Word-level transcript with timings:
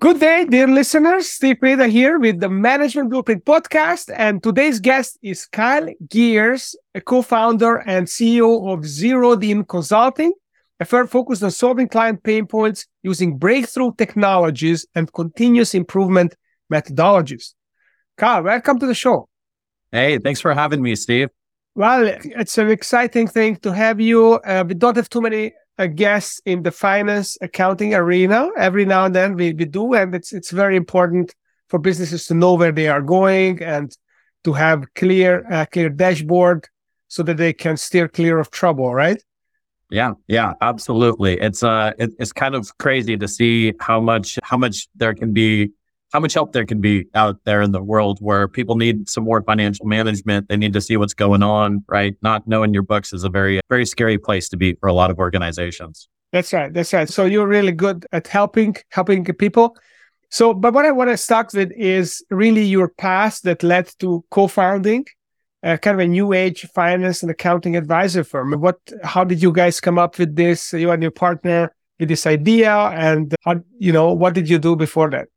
Good 0.00 0.20
day, 0.20 0.44
dear 0.44 0.68
listeners. 0.68 1.28
Steve 1.28 1.56
Preda 1.56 1.90
here 1.90 2.20
with 2.20 2.38
the 2.38 2.48
Management 2.48 3.10
Blueprint 3.10 3.44
podcast. 3.44 4.14
And 4.14 4.40
today's 4.40 4.78
guest 4.78 5.18
is 5.22 5.44
Kyle 5.46 5.92
Geers, 6.06 6.76
a 6.94 7.00
co-founder 7.00 7.78
and 7.78 8.06
CEO 8.06 8.72
of 8.72 8.86
Zeroed 8.86 9.42
In 9.42 9.64
Consulting, 9.64 10.32
a 10.78 10.84
firm 10.84 11.08
focused 11.08 11.42
on 11.42 11.50
solving 11.50 11.88
client 11.88 12.22
pain 12.22 12.46
points 12.46 12.86
using 13.02 13.38
breakthrough 13.38 13.90
technologies 13.98 14.86
and 14.94 15.12
continuous 15.12 15.74
improvement 15.74 16.36
methodologies. 16.72 17.54
Kyle, 18.16 18.44
welcome 18.44 18.78
to 18.78 18.86
the 18.86 18.94
show. 18.94 19.28
Hey, 19.90 20.18
thanks 20.18 20.40
for 20.40 20.54
having 20.54 20.80
me, 20.80 20.94
Steve. 20.94 21.30
Well, 21.74 22.06
it's 22.22 22.56
an 22.56 22.70
exciting 22.70 23.26
thing 23.26 23.56
to 23.56 23.72
have 23.72 24.00
you. 24.00 24.34
Uh, 24.34 24.62
we 24.64 24.74
don't 24.74 24.94
have 24.94 25.08
too 25.08 25.22
many 25.22 25.54
a 25.78 25.88
guest 25.88 26.42
in 26.44 26.62
the 26.62 26.72
finance 26.72 27.38
accounting 27.40 27.94
arena. 27.94 28.48
Every 28.56 28.84
now 28.84 29.04
and 29.04 29.14
then 29.14 29.34
we, 29.34 29.52
we 29.52 29.64
do, 29.64 29.94
and 29.94 30.14
it's 30.14 30.32
it's 30.32 30.50
very 30.50 30.76
important 30.76 31.34
for 31.68 31.78
businesses 31.78 32.26
to 32.26 32.34
know 32.34 32.54
where 32.54 32.72
they 32.72 32.88
are 32.88 33.02
going 33.02 33.62
and 33.62 33.96
to 34.44 34.52
have 34.52 34.84
clear 34.94 35.44
uh, 35.50 35.66
clear 35.66 35.88
dashboard 35.88 36.68
so 37.08 37.22
that 37.22 37.36
they 37.36 37.52
can 37.52 37.76
steer 37.76 38.08
clear 38.08 38.38
of 38.38 38.50
trouble, 38.50 38.94
right? 38.94 39.22
Yeah, 39.90 40.14
yeah, 40.26 40.52
absolutely. 40.60 41.40
It's 41.40 41.62
uh, 41.62 41.92
it, 41.98 42.10
it's 42.18 42.32
kind 42.32 42.54
of 42.54 42.76
crazy 42.78 43.16
to 43.16 43.26
see 43.26 43.72
how 43.80 44.00
much 44.00 44.38
how 44.42 44.58
much 44.58 44.88
there 44.94 45.14
can 45.14 45.32
be 45.32 45.72
how 46.12 46.20
much 46.20 46.34
help 46.34 46.52
there 46.52 46.64
can 46.64 46.80
be 46.80 47.06
out 47.14 47.38
there 47.44 47.60
in 47.60 47.72
the 47.72 47.82
world 47.82 48.18
where 48.20 48.48
people 48.48 48.76
need 48.76 49.08
some 49.08 49.24
more 49.24 49.42
financial 49.42 49.86
management. 49.86 50.48
They 50.48 50.56
need 50.56 50.72
to 50.72 50.80
see 50.80 50.96
what's 50.96 51.14
going 51.14 51.42
on, 51.42 51.84
right? 51.88 52.16
Not 52.22 52.48
knowing 52.48 52.72
your 52.72 52.82
books 52.82 53.12
is 53.12 53.24
a 53.24 53.28
very, 53.28 53.60
very 53.68 53.84
scary 53.84 54.18
place 54.18 54.48
to 54.50 54.56
be 54.56 54.74
for 54.74 54.88
a 54.88 54.92
lot 54.92 55.10
of 55.10 55.18
organizations. 55.18 56.08
That's 56.32 56.52
right. 56.52 56.72
That's 56.72 56.92
right. 56.92 57.08
So 57.08 57.24
you're 57.24 57.46
really 57.46 57.72
good 57.72 58.06
at 58.12 58.26
helping, 58.26 58.76
helping 58.90 59.24
people. 59.24 59.76
So, 60.30 60.52
but 60.52 60.74
what 60.74 60.84
I 60.84 60.92
want 60.92 61.10
to 61.10 61.16
start 61.16 61.52
with 61.54 61.72
is 61.72 62.24
really 62.30 62.64
your 62.64 62.88
past 62.88 63.44
that 63.44 63.62
led 63.62 63.90
to 64.00 64.24
co-founding 64.30 65.06
uh, 65.62 65.76
kind 65.78 65.94
of 65.94 66.00
a 66.00 66.06
new 66.06 66.32
age 66.32 66.66
finance 66.74 67.22
and 67.22 67.30
accounting 67.30 67.76
advisor 67.76 68.24
firm. 68.24 68.52
What, 68.60 68.78
how 69.02 69.24
did 69.24 69.42
you 69.42 69.52
guys 69.52 69.80
come 69.80 69.98
up 69.98 70.18
with 70.18 70.36
this? 70.36 70.72
You 70.72 70.90
and 70.90 71.02
your 71.02 71.10
partner 71.10 71.74
with 71.98 72.08
this 72.08 72.26
idea 72.26 72.72
and 72.72 73.34
how, 73.44 73.60
you 73.78 73.92
know, 73.92 74.12
what 74.12 74.34
did 74.34 74.48
you 74.48 74.58
do 74.58 74.76
before 74.76 75.10
that? 75.10 75.28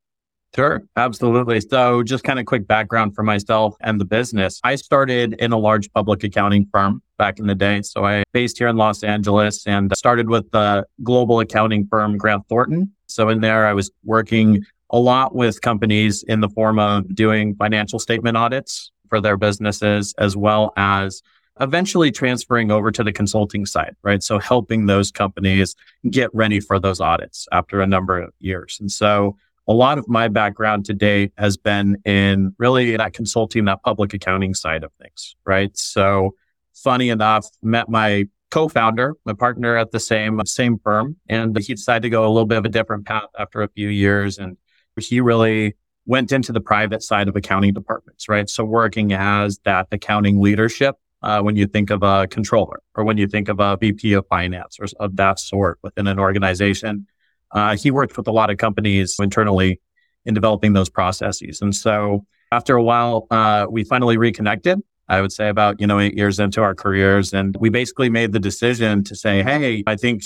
Sure, 0.54 0.84
absolutely. 0.98 1.62
So, 1.62 2.04
just 2.04 2.26
kind 2.26 2.38
of 2.38 2.46
quick 2.46 2.68
background 2.68 3.16
for 3.16 3.24
myself 3.24 3.76
and 3.80 4.02
the 4.02 4.06
business. 4.06 4.60
I 4.66 4.76
started 4.76 5.34
in 5.40 5.54
a 5.54 5.58
large 5.58 5.90
public 5.94 6.26
accounting 6.26 6.68
firm 6.74 7.02
back 7.18 7.40
in 7.40 7.48
the 7.48 7.56
day. 7.56 7.82
So, 7.84 8.04
I 8.04 8.24
based 8.34 8.58
here 8.58 8.68
in 8.68 8.76
Los 8.76 9.02
Angeles 9.02 9.66
and 9.66 9.96
started 9.96 10.30
with 10.30 10.52
the 10.52 10.86
global 11.04 11.40
accounting 11.40 11.88
firm 11.88 12.18
Grant 12.18 12.46
Thornton. 12.50 12.92
So, 13.08 13.30
in 13.30 13.40
there, 13.40 13.66
I 13.66 13.72
was 13.72 13.92
working 14.04 14.66
a 14.90 15.00
lot 15.00 15.34
with 15.34 15.62
companies 15.62 16.22
in 16.24 16.42
the 16.42 16.50
form 16.50 16.80
of 16.80 17.16
doing 17.16 17.56
financial 17.56 17.98
statement 17.98 18.36
audits 18.36 18.92
for 19.08 19.22
their 19.22 19.38
businesses, 19.38 20.14
as 20.18 20.36
well 20.36 20.74
as 20.76 21.22
eventually 21.62 22.12
transferring 22.12 22.72
over 22.72 22.92
to 22.92 23.04
the 23.06 23.14
consulting 23.14 23.66
side, 23.66 23.96
right? 24.04 24.22
So, 24.22 24.38
helping 24.38 24.88
those 24.88 25.12
companies 25.14 25.78
get 26.10 26.30
ready 26.34 26.60
for 26.60 26.78
those 26.78 27.00
audits 27.00 27.48
after 27.54 27.80
a 27.80 27.88
number 27.88 28.20
of 28.20 28.34
years. 28.40 28.78
And 28.82 28.92
so, 28.92 29.38
a 29.68 29.74
lot 29.74 29.98
of 29.98 30.08
my 30.08 30.28
background 30.28 30.86
today 30.86 31.32
has 31.38 31.58
been 31.58 31.98
in 32.06 32.56
really 32.58 32.98
that 32.98 33.14
consulting, 33.14 33.66
that 33.66 33.84
public 33.84 34.14
accounting 34.14 34.54
side 34.54 34.84
of 34.84 34.92
things, 35.02 35.36
right? 35.46 35.76
So 35.78 36.36
funny 36.74 37.10
enough, 37.10 37.48
met 37.62 37.90
my 37.90 38.28
co-founder, 38.50 39.16
my 39.26 39.34
partner 39.34 39.78
at 39.78 39.92
the 39.92 40.00
same, 40.00 40.42
same 40.46 40.78
firm, 40.80 41.16
and 41.30 41.58
he 41.58 41.74
decided 41.74 42.04
to 42.04 42.10
go 42.10 42.26
a 42.26 42.30
little 42.30 42.46
bit 42.46 42.58
of 42.58 42.66
a 42.66 42.70
different 42.70 43.06
path 43.06 43.30
after 43.38 43.62
a 43.62 43.70
few 43.70 43.88
years. 43.88 44.38
And 44.38 44.58
he 44.98 45.22
really 45.22 45.76
went 46.06 46.32
into 46.32 46.52
the 46.52 46.62
private 46.62 47.02
side 47.02 47.28
of 47.28 47.36
accounting 47.36 47.74
departments, 47.74 48.28
right? 48.28 48.50
So 48.50 48.66
working 48.66 49.14
as 49.14 49.60
that 49.60 49.88
accounting 49.92 50.42
leadership 50.42 50.96
uh, 51.22 51.42
when 51.42 51.56
you 51.56 51.68
think 51.68 51.90
of 51.90 52.04
a 52.04 52.28
controller 52.28 52.82
or 52.96 53.04
when 53.04 53.18
you 53.18 53.28
think 53.28 53.48
of 53.48 53.60
a 53.60 53.78
VP 53.78 54.14
of 54.14 54.28
finance 54.28 54.78
or 54.80 54.88
of 55.00 55.16
that 55.18 55.40
sort 55.40 55.80
within 55.82 56.08
an 56.08 56.20
organization. 56.20 57.08
Uh, 57.54 57.76
he 57.76 57.92
worked 57.92 58.18
with 58.18 58.28
a 58.28 58.32
lot 58.32 58.50
of 58.50 58.58
companies 58.58 59.16
internally 59.20 59.80
in 60.26 60.34
developing 60.34 60.74
those 60.74 60.90
processes. 60.90 61.62
And 61.62 61.76
so 61.76 62.26
after 62.52 62.76
a 62.76 62.84
while, 62.84 63.28
uh, 63.32 63.66
we 63.70 63.84
finally 63.84 64.18
reconnected. 64.18 64.80
I 65.08 65.20
would 65.20 65.34
say 65.34 65.50
about, 65.50 65.82
you 65.82 65.88
know, 65.88 66.00
eight 66.00 66.16
years 66.16 66.40
into 66.40 66.62
our 66.62 66.74
careers. 66.74 67.34
And 67.34 67.56
we 67.60 67.70
basically 67.70 68.10
made 68.10 68.32
the 68.32 68.40
decision 68.40 69.04
to 69.06 69.16
say, 69.16 69.44
Hey, 69.44 69.84
I 69.86 69.98
think 69.98 70.24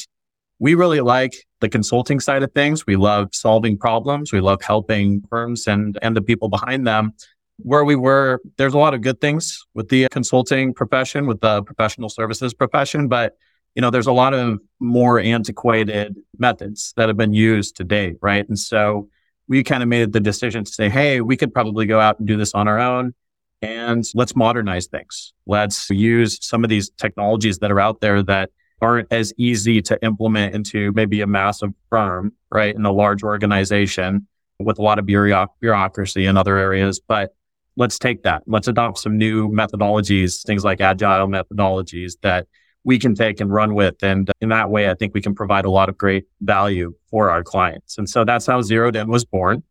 we 0.60 0.76
really 0.76 1.02
like 1.02 1.36
the 1.60 1.70
consulting 1.70 2.20
side 2.20 2.44
of 2.44 2.52
things. 2.54 2.86
We 2.86 2.96
love 2.96 3.30
solving 3.34 3.78
problems. 3.78 4.32
We 4.32 4.42
love 4.42 4.62
helping 4.62 5.24
firms 5.30 5.68
and, 5.68 5.98
and 6.02 6.16
the 6.16 6.22
people 6.22 6.50
behind 6.50 6.86
them. 6.86 7.14
Where 7.58 7.86
we 7.86 7.96
were, 7.96 8.42
there's 8.58 8.74
a 8.74 8.78
lot 8.78 8.94
of 8.94 9.02
good 9.02 9.22
things 9.22 9.66
with 9.74 9.90
the 9.90 10.08
consulting 10.12 10.74
profession, 10.74 11.26
with 11.26 11.40
the 11.42 11.64
professional 11.64 12.10
services 12.10 12.54
profession, 12.54 13.08
but 13.08 13.34
you 13.76 13.82
know, 13.82 13.90
there's 13.90 14.08
a 14.08 14.14
lot 14.14 14.34
of 14.34 14.60
more 14.80 15.20
antiquated 15.20 16.16
methods 16.38 16.94
that 16.96 17.10
have 17.10 17.18
been 17.18 17.34
used 17.34 17.76
today, 17.76 18.16
right? 18.22 18.48
And 18.48 18.58
so 18.58 19.10
we 19.48 19.64
kind 19.64 19.84
of 19.84 19.90
made 19.90 20.14
the 20.14 20.20
decision 20.20 20.64
to 20.64 20.72
say, 20.72 20.90
hey, 20.90 21.22
we 21.22 21.38
could 21.38 21.54
probably 21.54 21.86
go 21.86 22.00
out 22.00 22.18
and 22.18 22.28
do 22.28 22.38
this 22.38 22.54
on 22.54 22.68
our 22.68 22.80
own 22.80 23.14
and 23.62 24.04
let's 24.16 24.36
modernize 24.36 24.88
things. 24.88 25.34
Let's 25.46 25.90
use 25.90 26.40
some 26.42 26.64
of 26.64 26.70
these 26.70 26.90
technologies 26.92 27.60
that 27.60 27.72
are 27.72 27.80
out 27.80 28.02
there 28.02 28.24
that 28.24 28.50
aren't 28.82 29.12
as 29.12 29.34
easy 29.38 29.82
to 29.82 30.04
implement 30.04 30.56
into 30.56 30.92
maybe 30.94 31.22
a 31.22 31.28
massive 31.28 31.72
firm, 31.90 32.34
right? 32.52 32.76
In 32.76 32.86
a 32.86 32.92
large 32.92 33.24
organization 33.24 34.28
with 34.60 34.80
a 34.80 34.82
lot 34.82 35.00
of 35.00 35.06
bureaucracy 35.06 36.26
in 36.26 36.38
other 36.38 36.58
areas. 36.58 37.00
But 37.00 37.36
let's 37.76 38.00
take 38.00 38.24
that. 38.24 38.44
Let's 38.48 38.68
adopt 38.68 39.00
some 39.00 39.18
new 39.18 39.50
methodologies, 39.50 40.46
things 40.46 40.64
like 40.64 40.82
agile 40.82 41.28
methodologies 41.28 42.14
that 42.22 42.48
we 42.86 43.00
can 43.00 43.16
take 43.16 43.42
and 43.42 43.52
run 43.52 43.74
with. 43.74 44.02
And 44.04 44.32
in 44.40 44.50
that 44.50 44.70
way, 44.70 44.90
I 44.90 44.94
think 44.94 45.14
we 45.14 45.22
can 45.22 45.36
provide 45.36 45.66
a 45.66 45.72
lot 45.72 45.90
of 45.90 45.98
great 45.98 46.26
value 46.40 46.94
for 47.10 47.30
our 47.32 47.44
clients. 47.44 47.98
And 47.98 48.10
so 48.10 48.24
that's 48.24 48.46
how 48.46 48.62
Zeroed 48.62 48.96
In 48.96 49.10
was 49.10 49.26
born 49.26 49.64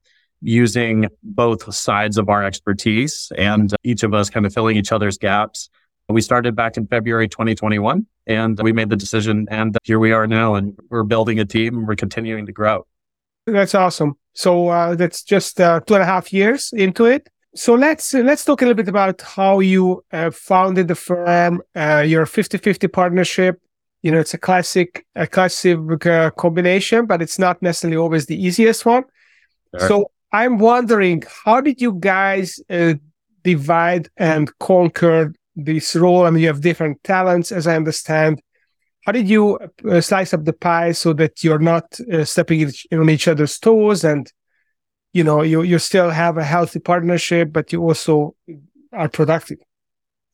using 0.42 1.08
both 1.22 1.72
sides 1.72 2.18
of 2.18 2.28
our 2.28 2.44
expertise 2.44 3.32
and 3.38 3.72
each 3.84 4.02
of 4.02 4.12
us 4.12 4.28
kind 4.28 4.44
of 4.44 4.52
filling 4.52 4.76
each 4.76 4.92
other's 4.92 5.16
gaps. 5.16 5.70
We 6.08 6.20
started 6.20 6.54
back 6.54 6.76
in 6.76 6.86
February 6.86 7.28
2021 7.28 8.04
and 8.26 8.60
we 8.60 8.72
made 8.72 8.90
the 8.90 8.96
decision 8.96 9.46
and 9.50 9.78
here 9.84 9.98
we 9.98 10.12
are 10.12 10.26
now 10.26 10.56
and 10.56 10.78
we're 10.90 11.04
building 11.04 11.38
a 11.38 11.46
team 11.46 11.78
and 11.78 11.88
we're 11.88 11.96
continuing 11.96 12.44
to 12.44 12.52
grow. 12.52 12.86
That's 13.46 13.74
awesome. 13.74 14.18
So 14.34 14.68
uh, 14.68 14.96
that's 14.96 15.22
just 15.22 15.60
uh, 15.60 15.80
two 15.86 15.94
and 15.94 16.02
a 16.02 16.06
half 16.06 16.32
years 16.32 16.72
into 16.74 17.04
it. 17.04 17.28
So 17.56 17.74
let's 17.74 18.12
uh, 18.12 18.18
let's 18.18 18.44
talk 18.44 18.62
a 18.62 18.64
little 18.64 18.76
bit 18.76 18.88
about 18.88 19.20
how 19.20 19.60
you 19.60 20.04
uh, 20.12 20.30
founded 20.30 20.88
the 20.88 20.96
firm, 20.96 21.62
uh, 21.76 22.04
your 22.06 22.26
50-50 22.26 22.92
partnership. 22.92 23.60
You 24.02 24.10
know, 24.10 24.18
it's 24.18 24.34
a 24.34 24.38
classic 24.38 25.06
a 25.14 25.26
classic 25.26 25.78
uh, 26.06 26.30
combination, 26.30 27.06
but 27.06 27.22
it's 27.22 27.38
not 27.38 27.62
necessarily 27.62 27.96
always 27.96 28.26
the 28.26 28.36
easiest 28.36 28.84
one. 28.84 29.04
Sure. 29.78 29.88
So 29.88 30.10
I'm 30.32 30.58
wondering, 30.58 31.22
how 31.44 31.60
did 31.60 31.80
you 31.80 31.96
guys 32.00 32.58
uh, 32.68 32.94
divide 33.44 34.08
and 34.16 34.50
conquer 34.58 35.32
this 35.54 35.94
role? 35.94 36.26
I 36.26 36.30
mean, 36.30 36.42
you 36.42 36.48
have 36.48 36.60
different 36.60 37.02
talents, 37.04 37.52
as 37.52 37.68
I 37.68 37.76
understand. 37.76 38.42
How 39.06 39.12
did 39.12 39.28
you 39.28 39.58
uh, 39.88 40.00
slice 40.00 40.34
up 40.34 40.44
the 40.44 40.54
pie 40.54 40.92
so 40.92 41.12
that 41.12 41.44
you're 41.44 41.58
not 41.60 41.84
stepping 42.24 42.72
on 42.90 43.10
each 43.10 43.28
other's 43.28 43.58
toes 43.58 44.02
and 44.02 44.30
you 45.14 45.24
know 45.24 45.40
you 45.40 45.62
you 45.62 45.78
still 45.78 46.10
have 46.10 46.36
a 46.36 46.44
healthy 46.44 46.80
partnership 46.80 47.52
but 47.52 47.72
you 47.72 47.80
also 47.82 48.34
are 48.92 49.08
productive 49.08 49.58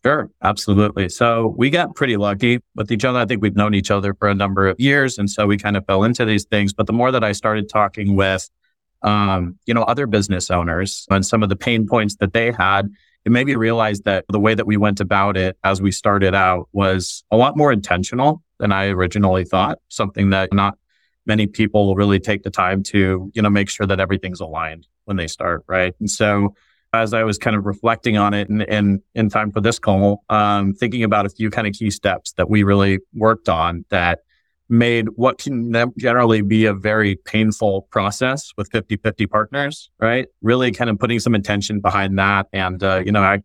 Sure, 0.03 0.31
absolutely. 0.43 1.11
So 1.11 1.55
we 1.59 1.69
got 1.69 1.95
pretty 1.95 2.17
lucky 2.17 2.61
with 2.75 2.91
each 2.91 3.05
other. 3.05 3.19
I 3.19 3.27
think 3.27 3.43
we've 3.43 3.55
known 3.55 3.75
each 3.75 3.91
other 3.91 4.15
for 4.15 4.29
a 4.29 4.35
number 4.35 4.67
of 4.67 4.81
years, 4.81 5.19
and 5.19 5.29
so 5.29 5.47
we 5.47 5.59
kind 5.59 5.77
of 5.77 5.85
fell 5.85 6.05
into 6.05 6.25
these 6.25 6.47
things. 6.47 6.73
But 6.73 6.87
the 6.87 6.95
more 6.95 7.13
that 7.13 7.23
I 7.23 7.33
started 7.33 7.69
talking 7.69 8.17
with, 8.17 8.49
um, 9.03 9.59
you 9.67 9.75
know, 9.75 9.83
other 9.83 10.07
business 10.07 10.51
owners 10.51 11.07
and 11.11 11.25
some 11.25 11.43
of 11.43 11.51
the 11.51 11.57
pain 11.57 11.87
points 11.87 12.17
that 12.17 12.33
they 12.33 12.51
had, 12.51 12.89
it 13.27 13.33
made 13.33 13.47
me 13.47 13.57
realize 13.57 14.01
that 14.03 14.25
the 14.31 14.41
way 14.41 14.55
that 14.55 14.67
we 14.67 14.79
went 14.79 15.01
about 15.01 15.37
it 15.37 15.59
as 15.65 15.83
we 15.83 15.93
started 15.93 16.35
out 16.35 16.71
was 16.73 17.23
a 17.31 17.37
lot 17.37 17.59
more 17.59 17.71
intentional 17.71 18.43
than 18.59 18.73
I 18.73 18.87
originally 18.87 19.45
thought. 19.45 19.81
Something 19.89 20.31
that 20.31 20.51
not 20.55 20.79
many 21.27 21.47
people 21.47 21.87
will 21.87 21.97
really 21.97 22.21
take 22.21 22.43
the 22.43 22.51
time 22.51 22.83
to, 22.83 23.31
you 23.35 23.43
know, 23.43 23.51
make 23.51 23.69
sure 23.69 23.87
that 23.87 24.01
everything's 24.01 24.41
aligned 24.41 24.87
when 25.05 25.17
they 25.17 25.27
start, 25.27 25.65
right? 25.67 25.95
And 26.01 26.11
so 26.11 26.55
as 26.93 27.15
I 27.15 27.23
was 27.23 27.39
kind 27.39 27.57
of 27.57 27.67
reflecting 27.67 28.17
on 28.17 28.35
it 28.35 28.49
and, 28.49 28.63
and 28.63 29.01
in 29.15 29.29
time 29.29 29.53
for 29.53 29.61
this 29.61 29.79
call, 29.79 30.25
um, 30.29 30.75
thinking 30.75 31.05
about 31.05 31.27
a 31.27 31.29
few 31.29 31.51
kind 31.51 31.67
of 31.67 31.73
key 31.73 31.91
steps 31.91 32.33
that 32.33 32.51
we 32.51 32.63
really 32.63 32.99
worked 33.15 33.49
on 33.49 33.85
that 33.91 34.21
made 34.69 35.09
what 35.17 35.39
can 35.39 35.93
generally 35.99 36.43
be 36.43 36.65
a 36.65 36.73
very 36.73 37.17
painful 37.17 37.83
process 37.91 38.53
with 38.57 38.71
50 38.71 38.97
50 38.97 39.27
partners, 39.27 39.91
right? 39.99 40.29
Really 40.43 40.71
kind 40.73 40.89
of 40.89 40.99
putting 40.99 41.19
some 41.19 41.35
intention 41.35 41.81
behind 41.81 42.19
that. 42.19 42.47
And, 42.53 42.83
uh, 42.83 43.03
you 43.05 43.13
know, 43.13 43.23
I, 43.23 43.43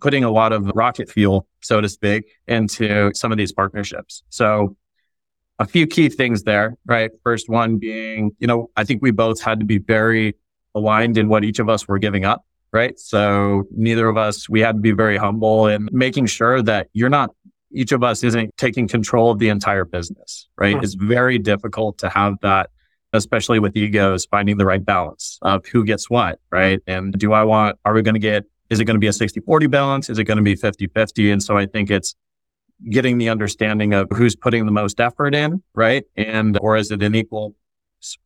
putting 0.00 0.22
a 0.22 0.30
lot 0.30 0.52
of 0.52 0.70
rocket 0.74 1.10
fuel, 1.10 1.46
so 1.60 1.80
to 1.80 1.88
speak, 1.88 2.24
into 2.46 3.10
some 3.14 3.32
of 3.32 3.38
these 3.38 3.52
partnerships. 3.52 4.22
So 4.28 4.76
a 5.58 5.66
few 5.66 5.86
key 5.86 6.08
things 6.08 6.44
there, 6.44 6.76
right? 6.86 7.10
First 7.24 7.48
one 7.48 7.78
being, 7.78 8.30
you 8.38 8.46
know, 8.46 8.70
I 8.76 8.84
think 8.84 9.02
we 9.02 9.10
both 9.10 9.40
had 9.40 9.58
to 9.60 9.66
be 9.66 9.78
very 9.78 10.36
aligned 10.74 11.18
in 11.18 11.28
what 11.28 11.44
each 11.44 11.58
of 11.58 11.68
us 11.68 11.88
were 11.88 11.98
giving 11.98 12.24
up, 12.24 12.44
right? 12.72 12.98
So 12.98 13.64
neither 13.70 14.08
of 14.08 14.16
us, 14.16 14.48
we 14.48 14.60
had 14.60 14.76
to 14.76 14.80
be 14.80 14.92
very 14.92 15.16
humble 15.16 15.66
in 15.66 15.88
making 15.90 16.26
sure 16.26 16.62
that 16.62 16.88
you're 16.92 17.08
not, 17.08 17.34
each 17.72 17.92
of 17.92 18.02
us 18.02 18.22
isn't 18.22 18.56
taking 18.56 18.86
control 18.86 19.30
of 19.32 19.38
the 19.38 19.48
entire 19.48 19.84
business, 19.84 20.48
right? 20.56 20.76
Mm-hmm. 20.76 20.84
It's 20.84 20.94
very 20.94 21.38
difficult 21.38 21.98
to 21.98 22.08
have 22.08 22.34
that, 22.42 22.70
especially 23.12 23.58
with 23.58 23.76
egos, 23.76 24.26
finding 24.26 24.58
the 24.58 24.66
right 24.66 24.84
balance 24.84 25.38
of 25.42 25.66
who 25.66 25.84
gets 25.84 26.08
what, 26.08 26.38
right? 26.50 26.80
And 26.86 27.12
do 27.18 27.32
I 27.32 27.42
want, 27.42 27.78
are 27.84 27.92
we 27.92 28.02
going 28.02 28.14
to 28.14 28.20
get, 28.20 28.44
is 28.70 28.80
it 28.80 28.84
going 28.84 28.96
to 28.96 29.00
be 29.00 29.06
a 29.08 29.12
60 29.12 29.40
40 29.40 29.66
balance? 29.66 30.08
Is 30.08 30.18
it 30.18 30.24
going 30.24 30.36
to 30.36 30.42
be 30.42 30.54
50 30.54 30.86
50? 30.88 31.30
And 31.32 31.42
so 31.42 31.56
I 31.56 31.66
think 31.66 31.90
it's, 31.90 32.14
getting 32.90 33.18
the 33.18 33.28
understanding 33.28 33.94
of 33.94 34.08
who's 34.12 34.36
putting 34.36 34.66
the 34.66 34.72
most 34.72 35.00
effort 35.00 35.34
in, 35.34 35.62
right? 35.74 36.04
And, 36.16 36.58
or 36.60 36.76
is 36.76 36.90
it 36.90 37.02
an 37.02 37.14
equal 37.14 37.54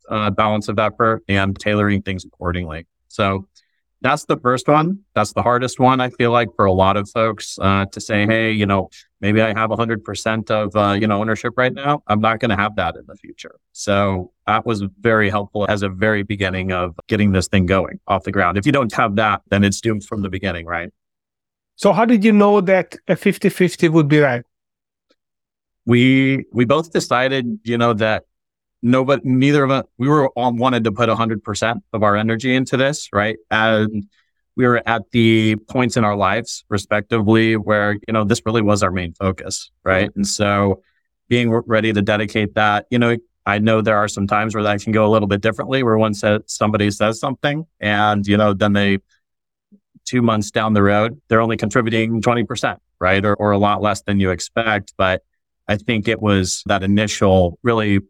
uh, 0.09 0.31
balance 0.31 0.69
of 0.69 0.79
effort 0.79 1.23
and 1.29 1.59
tailoring 1.59 2.03
things 2.03 2.25
accordingly? 2.25 2.87
So 3.09 3.49
that's 4.03 4.25
the 4.25 4.37
first 4.37 4.69
one. 4.69 4.99
That's 5.15 5.33
the 5.33 5.43
hardest 5.43 5.79
one, 5.79 6.01
I 6.01 6.11
feel 6.11 6.33
like, 6.33 6.49
for 6.57 6.65
a 6.65 6.73
lot 6.73 6.97
of 6.97 7.09
folks 7.09 7.57
uh, 7.61 7.87
to 7.87 8.01
say, 8.01 8.27
hey, 8.27 8.51
you 8.51 8.67
know, 8.67 8.91
maybe 9.21 9.41
I 9.41 9.57
have 9.57 9.71
100% 9.71 10.51
of, 10.51 10.77
uh, 10.77 10.93
you 10.95 11.07
know, 11.07 11.21
ownership 11.21 11.55
right 11.57 11.73
now. 11.73 12.03
I'm 12.09 12.21
not 12.21 12.41
going 12.41 12.51
to 12.51 12.57
have 12.57 12.77
that 12.77 12.97
in 12.97 13.05
the 13.07 13.15
future. 13.15 13.55
So 13.73 14.33
that 14.47 14.67
was 14.67 14.83
very 15.01 15.31
helpful 15.31 15.67
as 15.69 15.83
a 15.83 15.89
very 15.89 16.25
beginning 16.25 16.73
of 16.73 16.99
getting 17.07 17.31
this 17.31 17.47
thing 17.47 17.67
going 17.67 18.01
off 18.09 18.25
the 18.25 18.33
ground. 18.33 18.59
If 18.59 18.67
you 18.67 18.73
don't 18.73 18.93
have 18.95 19.17
that, 19.17 19.43
then 19.49 19.63
it's 19.63 19.81
doomed 19.81 20.05
from 20.05 20.23
the 20.23 20.29
beginning, 20.29 20.67
right? 20.67 20.91
So 21.83 21.93
how 21.93 22.05
did 22.05 22.25
you 22.25 22.31
know 22.31 22.61
that 22.61 22.95
a 23.09 23.17
50-50 23.17 23.91
would 23.91 24.07
be 24.07 24.21
right? 24.21 24.45
We 25.85 26.45
we 26.53 26.65
both 26.65 26.93
decided, 26.93 27.59
you 27.65 27.77
know, 27.77 27.93
that 27.95 28.23
nobody 28.83 29.21
neither 29.25 29.65
of 29.65 29.73
us 29.73 29.85
we 29.99 30.07
were 30.07 30.29
all 30.37 30.53
wanted 30.53 30.85
to 30.85 30.93
put 30.93 31.09
100% 31.09 31.81
of 31.93 32.03
our 32.05 32.15
energy 32.17 32.55
into 32.55 32.77
this, 32.77 33.09
right? 33.13 33.37
And 33.51 34.07
we 34.55 34.65
were 34.65 34.81
at 34.87 35.11
the 35.11 35.57
points 35.69 35.97
in 35.97 36.05
our 36.05 36.15
lives 36.15 36.65
respectively 36.69 37.57
where, 37.57 37.95
you 38.07 38.13
know, 38.13 38.23
this 38.23 38.43
really 38.47 38.63
was 38.63 38.85
our 38.85 38.93
main 38.93 39.15
focus, 39.15 39.73
right? 39.83 40.09
And 40.15 40.25
so 40.25 40.83
being 41.27 41.51
ready 41.51 41.93
to 41.93 42.01
dedicate 42.01 42.55
that, 42.55 42.87
you 42.91 42.99
know, 43.01 43.17
I 43.45 43.59
know 43.59 43.81
there 43.81 43.97
are 43.97 44.07
some 44.07 44.29
times 44.29 44.55
where 44.55 44.63
that 44.63 44.83
can 44.83 44.93
go 44.93 45.05
a 45.05 45.11
little 45.11 45.27
bit 45.27 45.41
differently, 45.41 45.83
where 45.83 45.99
one 45.99 46.15
says 46.15 46.43
somebody 46.47 46.93
says 46.93 47.19
something 47.19 47.67
and, 47.81 48.25
you 48.25 48.37
know, 48.37 48.55
then 48.55 48.73
they 48.73 48.99
two 50.05 50.23
months 50.23 50.51
down 50.51 50.73
the 50.73 50.83
road, 50.83 51.21
they're 51.29 51.41
only 51.41 51.57
contributing 51.57 52.21
20%, 52.21 52.77
right? 53.01 53.25
Or, 53.25 53.35
or 53.35 53.53
a 53.53 53.59
lot 53.59 53.83
less 53.83 54.03
than 54.03 54.21
you 54.21 54.31
expect. 54.31 54.95
But 54.97 55.23
I 55.69 55.77
think 55.77 56.09
it 56.09 56.21
was 56.21 56.63
that 56.67 56.83
initial 56.83 57.59
really 57.63 58.01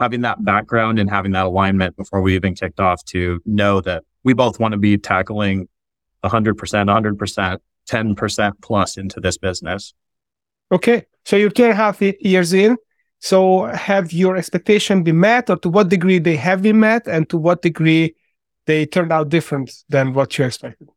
having 0.00 0.22
that 0.22 0.44
background 0.44 0.98
and 0.98 1.08
having 1.08 1.32
that 1.32 1.46
alignment 1.46 1.96
before 1.96 2.20
we 2.20 2.34
even 2.34 2.54
kicked 2.54 2.80
off 2.80 3.04
to 3.06 3.40
know 3.46 3.80
that 3.80 4.02
we 4.24 4.32
both 4.32 4.58
want 4.58 4.72
to 4.72 4.78
be 4.78 4.98
tackling 4.98 5.68
100%, 6.24 6.54
100%, 6.56 7.58
10% 7.88 8.52
plus 8.62 8.96
into 8.96 9.20
this 9.20 9.38
business. 9.38 9.94
Okay. 10.72 11.04
So 11.24 11.36
you're 11.36 11.50
two 11.50 11.64
and 11.64 11.72
a 11.72 11.76
half 11.76 12.00
years 12.02 12.52
in. 12.52 12.76
So 13.20 13.66
have 13.66 14.12
your 14.12 14.36
expectation 14.36 15.02
been 15.02 15.20
met 15.20 15.48
or 15.48 15.56
to 15.56 15.68
what 15.68 15.88
degree 15.88 16.18
they 16.18 16.36
have 16.36 16.62
been 16.62 16.80
met 16.80 17.06
and 17.06 17.28
to 17.30 17.38
what 17.38 17.62
degree 17.62 18.14
they 18.66 18.86
turned 18.86 19.12
out 19.12 19.28
different 19.28 19.72
than 19.88 20.12
what 20.12 20.36
you 20.36 20.44
expected? 20.44 20.88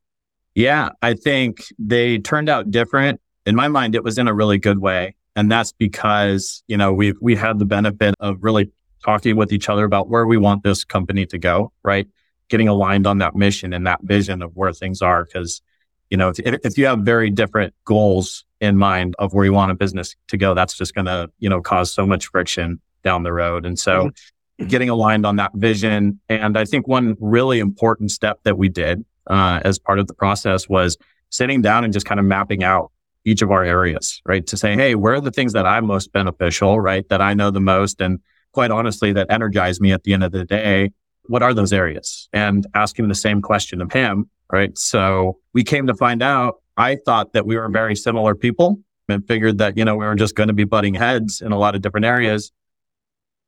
Yeah, 0.57 0.89
I 1.03 1.13
think 1.13 1.67
they 1.77 2.17
turned 2.17 2.49
out 2.49 2.71
different. 2.71 3.21
In 3.45 3.55
my 3.55 3.67
mind, 3.67 3.93
it 3.93 4.03
was 4.03 4.17
in 4.17 4.27
a 4.27 4.33
really 4.33 4.57
good 4.57 4.79
way. 4.79 5.15
And 5.35 5.51
that's 5.51 5.71
because, 5.71 6.63
you 6.67 6.77
know, 6.77 6.91
we've, 6.91 7.13
we 7.21 7.35
had 7.35 7.59
the 7.59 7.65
benefit 7.65 8.15
of 8.19 8.37
really 8.39 8.71
talking 9.05 9.35
with 9.35 9.53
each 9.53 9.69
other 9.69 9.85
about 9.85 10.09
where 10.09 10.25
we 10.25 10.35
want 10.35 10.63
this 10.63 10.83
company 10.83 11.27
to 11.27 11.37
go, 11.37 11.71
right? 11.83 12.07
Getting 12.49 12.67
aligned 12.67 13.05
on 13.05 13.19
that 13.19 13.35
mission 13.35 13.71
and 13.71 13.85
that 13.85 14.01
vision 14.01 14.41
of 14.41 14.55
where 14.55 14.73
things 14.73 15.03
are. 15.03 15.27
Cause, 15.27 15.61
you 16.09 16.17
know, 16.17 16.29
if, 16.29 16.39
if 16.39 16.75
you 16.75 16.87
have 16.87 17.01
very 17.01 17.29
different 17.29 17.75
goals 17.85 18.43
in 18.59 18.77
mind 18.77 19.13
of 19.19 19.35
where 19.35 19.45
you 19.45 19.53
want 19.53 19.71
a 19.71 19.75
business 19.75 20.15
to 20.29 20.37
go, 20.37 20.55
that's 20.55 20.75
just 20.75 20.95
going 20.95 21.05
to, 21.05 21.29
you 21.37 21.49
know, 21.49 21.61
cause 21.61 21.91
so 21.91 22.07
much 22.07 22.31
friction 22.31 22.81
down 23.03 23.21
the 23.21 23.31
road. 23.31 23.63
And 23.63 23.77
so 23.77 24.07
mm-hmm. 24.07 24.65
getting 24.65 24.89
aligned 24.89 25.23
on 25.23 25.35
that 25.35 25.51
vision. 25.53 26.19
And 26.29 26.57
I 26.57 26.65
think 26.65 26.87
one 26.87 27.15
really 27.21 27.59
important 27.59 28.09
step 28.09 28.39
that 28.41 28.57
we 28.57 28.69
did 28.69 29.05
uh, 29.29 29.61
as 29.63 29.79
part 29.79 29.99
of 29.99 30.07
the 30.07 30.13
process 30.13 30.67
was 30.67 30.97
sitting 31.29 31.61
down 31.61 31.83
and 31.83 31.93
just 31.93 32.05
kind 32.05 32.19
of 32.19 32.25
mapping 32.25 32.63
out 32.63 32.91
each 33.25 33.41
of 33.41 33.51
our 33.51 33.63
areas, 33.63 34.21
right? 34.25 34.47
To 34.47 34.57
say, 34.57 34.75
hey, 34.75 34.95
where 34.95 35.15
are 35.15 35.21
the 35.21 35.31
things 35.31 35.53
that 35.53 35.65
I'm 35.65 35.85
most 35.85 36.13
beneficial, 36.13 36.79
right? 36.79 37.07
That 37.09 37.21
I 37.21 37.33
know 37.33 37.51
the 37.51 37.59
most 37.59 37.99
and 37.99 38.19
quite 38.53 38.71
honestly, 38.71 39.13
that 39.13 39.27
energize 39.29 39.79
me 39.79 39.91
at 39.91 40.03
the 40.03 40.13
end 40.13 40.23
of 40.23 40.31
the 40.31 40.43
day. 40.43 40.91
What 41.23 41.43
are 41.43 41.53
those 41.53 41.73
areas? 41.73 42.29
And 42.33 42.65
asking 42.73 43.07
the 43.07 43.15
same 43.15 43.41
question 43.41 43.81
of 43.81 43.91
him, 43.91 44.29
right? 44.51 44.75
So 44.77 45.37
we 45.53 45.63
came 45.63 45.85
to 45.87 45.93
find 45.93 46.23
out, 46.23 46.55
I 46.77 46.97
thought 47.05 47.33
that 47.33 47.45
we 47.45 47.57
were 47.57 47.69
very 47.69 47.95
similar 47.95 48.33
people 48.33 48.79
and 49.09 49.27
figured 49.27 49.57
that, 49.59 49.77
you 49.77 49.85
know, 49.85 49.95
we 49.95 50.05
were 50.05 50.15
just 50.15 50.35
going 50.35 50.47
to 50.47 50.53
be 50.53 50.63
butting 50.63 50.95
heads 50.95 51.41
in 51.41 51.51
a 51.51 51.57
lot 51.59 51.75
of 51.75 51.81
different 51.81 52.05
areas 52.05 52.51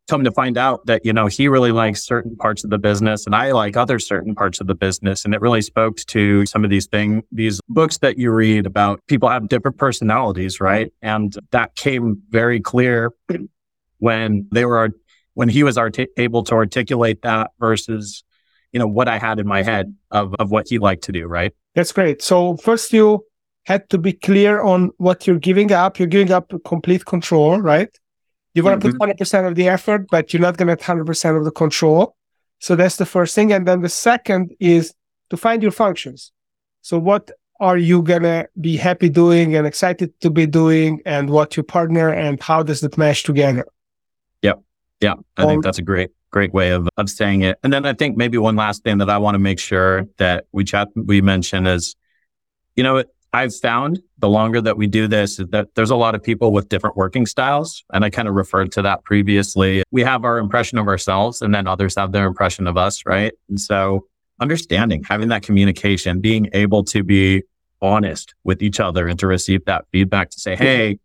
come 0.09 0.23
to 0.23 0.31
find 0.31 0.57
out 0.57 0.85
that, 0.87 1.05
you 1.05 1.13
know, 1.13 1.27
he 1.27 1.47
really 1.47 1.71
likes 1.71 2.03
certain 2.03 2.35
parts 2.35 2.63
of 2.63 2.69
the 2.69 2.77
business 2.77 3.25
and 3.25 3.35
I 3.35 3.51
like 3.51 3.77
other 3.77 3.99
certain 3.99 4.35
parts 4.35 4.59
of 4.59 4.67
the 4.67 4.75
business. 4.75 5.23
And 5.23 5.33
it 5.33 5.41
really 5.41 5.61
spoke 5.61 5.97
to 6.07 6.45
some 6.45 6.63
of 6.63 6.69
these 6.69 6.87
things, 6.87 7.23
these 7.31 7.61
books 7.69 7.99
that 7.99 8.17
you 8.17 8.31
read 8.31 8.65
about 8.65 8.99
people 9.07 9.29
have 9.29 9.47
different 9.47 9.77
personalities, 9.77 10.59
right? 10.59 10.91
And 11.01 11.33
that 11.51 11.75
came 11.75 12.21
very 12.29 12.59
clear 12.59 13.11
when 13.99 14.47
they 14.51 14.65
were, 14.65 14.89
when 15.35 15.47
he 15.47 15.63
was 15.63 15.77
art- 15.77 15.97
able 16.17 16.43
to 16.45 16.55
articulate 16.55 17.21
that 17.21 17.51
versus, 17.59 18.23
you 18.73 18.79
know, 18.79 18.87
what 18.87 19.07
I 19.07 19.19
had 19.19 19.39
in 19.39 19.47
my 19.47 19.63
head 19.63 19.95
of, 20.11 20.33
of 20.35 20.51
what 20.51 20.67
he 20.67 20.79
liked 20.79 21.03
to 21.03 21.11
do, 21.11 21.27
right? 21.27 21.53
That's 21.75 21.91
great. 21.91 22.21
So 22.21 22.57
first 22.57 22.91
you 22.91 23.25
had 23.65 23.89
to 23.91 23.97
be 23.97 24.13
clear 24.13 24.61
on 24.61 24.91
what 24.97 25.27
you're 25.27 25.39
giving 25.39 25.71
up. 25.71 25.99
You're 25.99 26.07
giving 26.07 26.31
up 26.31 26.51
complete 26.65 27.05
control, 27.05 27.59
right? 27.61 27.89
You 28.53 28.63
want 28.63 28.81
to 28.81 28.91
put 28.91 28.99
20% 28.99 29.15
mm-hmm. 29.15 29.45
of 29.45 29.55
the 29.55 29.67
effort, 29.67 30.07
but 30.09 30.33
you're 30.33 30.41
not 30.41 30.57
going 30.57 30.75
to 30.75 30.83
have 30.83 30.97
100% 30.97 31.37
of 31.37 31.45
the 31.45 31.51
control. 31.51 32.15
So 32.59 32.75
that's 32.75 32.97
the 32.97 33.05
first 33.05 33.35
thing. 33.35 33.53
And 33.53 33.67
then 33.67 33.81
the 33.81 33.89
second 33.89 34.55
is 34.59 34.93
to 35.29 35.37
find 35.37 35.61
your 35.61 35.71
functions. 35.71 36.31
So 36.81 36.97
what 36.97 37.31
are 37.59 37.77
you 37.77 38.01
going 38.01 38.23
to 38.23 38.47
be 38.59 38.77
happy 38.77 39.09
doing 39.09 39.55
and 39.55 39.67
excited 39.67 40.19
to 40.21 40.29
be 40.29 40.45
doing 40.45 41.01
and 41.05 41.29
what 41.29 41.55
your 41.57 41.63
partner 41.63 42.09
and 42.09 42.41
how 42.41 42.63
does 42.63 42.83
it 42.83 42.97
mesh 42.97 43.23
together? 43.23 43.65
Yep. 44.41 44.61
Yeah. 45.01 45.13
I 45.37 45.43
um, 45.43 45.49
think 45.49 45.63
that's 45.63 45.77
a 45.77 45.83
great, 45.83 46.11
great 46.31 46.53
way 46.53 46.71
of, 46.71 46.87
of 46.97 47.09
saying 47.09 47.41
it. 47.41 47.59
And 47.63 47.71
then 47.71 47.85
I 47.85 47.93
think 47.93 48.17
maybe 48.17 48.37
one 48.37 48.55
last 48.55 48.83
thing 48.83 48.97
that 48.99 49.09
I 49.09 49.17
want 49.17 49.35
to 49.35 49.39
make 49.39 49.59
sure 49.59 50.05
that 50.17 50.45
we 50.51 50.63
chat, 50.63 50.87
we 50.95 51.21
mention 51.21 51.67
is, 51.67 51.95
you 52.75 52.83
know, 52.83 53.03
I've 53.31 53.55
found 53.55 53.99
the 54.17 54.29
longer 54.29 54.59
that 54.61 54.77
we 54.77 54.87
do 54.87 55.07
this 55.07 55.37
that 55.37 55.67
there's 55.75 55.91
a 55.91 55.95
lot 55.95 56.15
of 56.15 56.23
people 56.23 56.51
with 56.51 56.67
different 56.69 56.97
working 56.97 57.25
styles. 57.25 57.83
And 57.93 58.03
I 58.03 58.09
kind 58.09 58.27
of 58.27 58.33
referred 58.33 58.71
to 58.73 58.81
that 58.81 59.03
previously. 59.03 59.83
We 59.91 60.01
have 60.01 60.25
our 60.25 60.39
impression 60.39 60.77
of 60.77 60.87
ourselves 60.87 61.41
and 61.41 61.53
then 61.53 61.67
others 61.67 61.95
have 61.95 62.11
their 62.11 62.25
impression 62.25 62.65
of 62.65 62.75
us, 62.75 63.05
right? 63.05 63.33
And 63.47 63.59
so 63.59 64.07
understanding, 64.39 65.03
having 65.03 65.29
that 65.29 65.43
communication, 65.43 66.21
being 66.21 66.49
able 66.53 66.83
to 66.85 67.03
be 67.03 67.43
honest 67.81 68.33
with 68.43 68.61
each 68.61 68.79
other 68.79 69.07
and 69.07 69.19
to 69.19 69.27
receive 69.27 69.63
that 69.65 69.85
feedback 69.91 70.31
to 70.31 70.39
say, 70.39 70.55
Hey, 70.55 70.99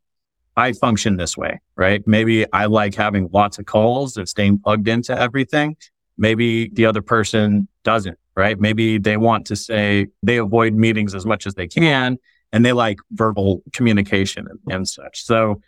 I 0.57 0.73
function 0.73 1.17
this 1.17 1.37
way, 1.37 1.61
right? 1.77 2.07
Maybe 2.07 2.51
I 2.53 2.67
like 2.67 2.95
having 2.95 3.29
lots 3.33 3.59
of 3.59 3.67
calls 3.67 4.17
and 4.17 4.29
staying 4.29 4.61
plugged 4.61 4.89
into 4.89 5.19
everything. 5.19 5.77
Maybe 6.17 6.69
the 6.69 6.87
other 6.87 7.03
person 7.03 7.69
doesn't 7.83 8.19
right? 8.37 8.59
Maybe 8.59 8.99
they 8.99 9.17
want 9.17 9.47
to 9.47 9.57
say 9.57 10.09
they 10.23 10.39
avoid 10.39 10.75
meetings 10.75 11.15
as 11.15 11.25
much 11.25 11.47
as 11.47 11.55
they 11.55 11.69
can 11.69 12.19
and 12.53 12.65
they 12.65 12.73
like 12.73 12.99
verbal 13.11 13.63
communication 13.73 14.47
and, 14.49 14.59
and 14.73 14.89
such. 14.89 15.25
So 15.25 15.61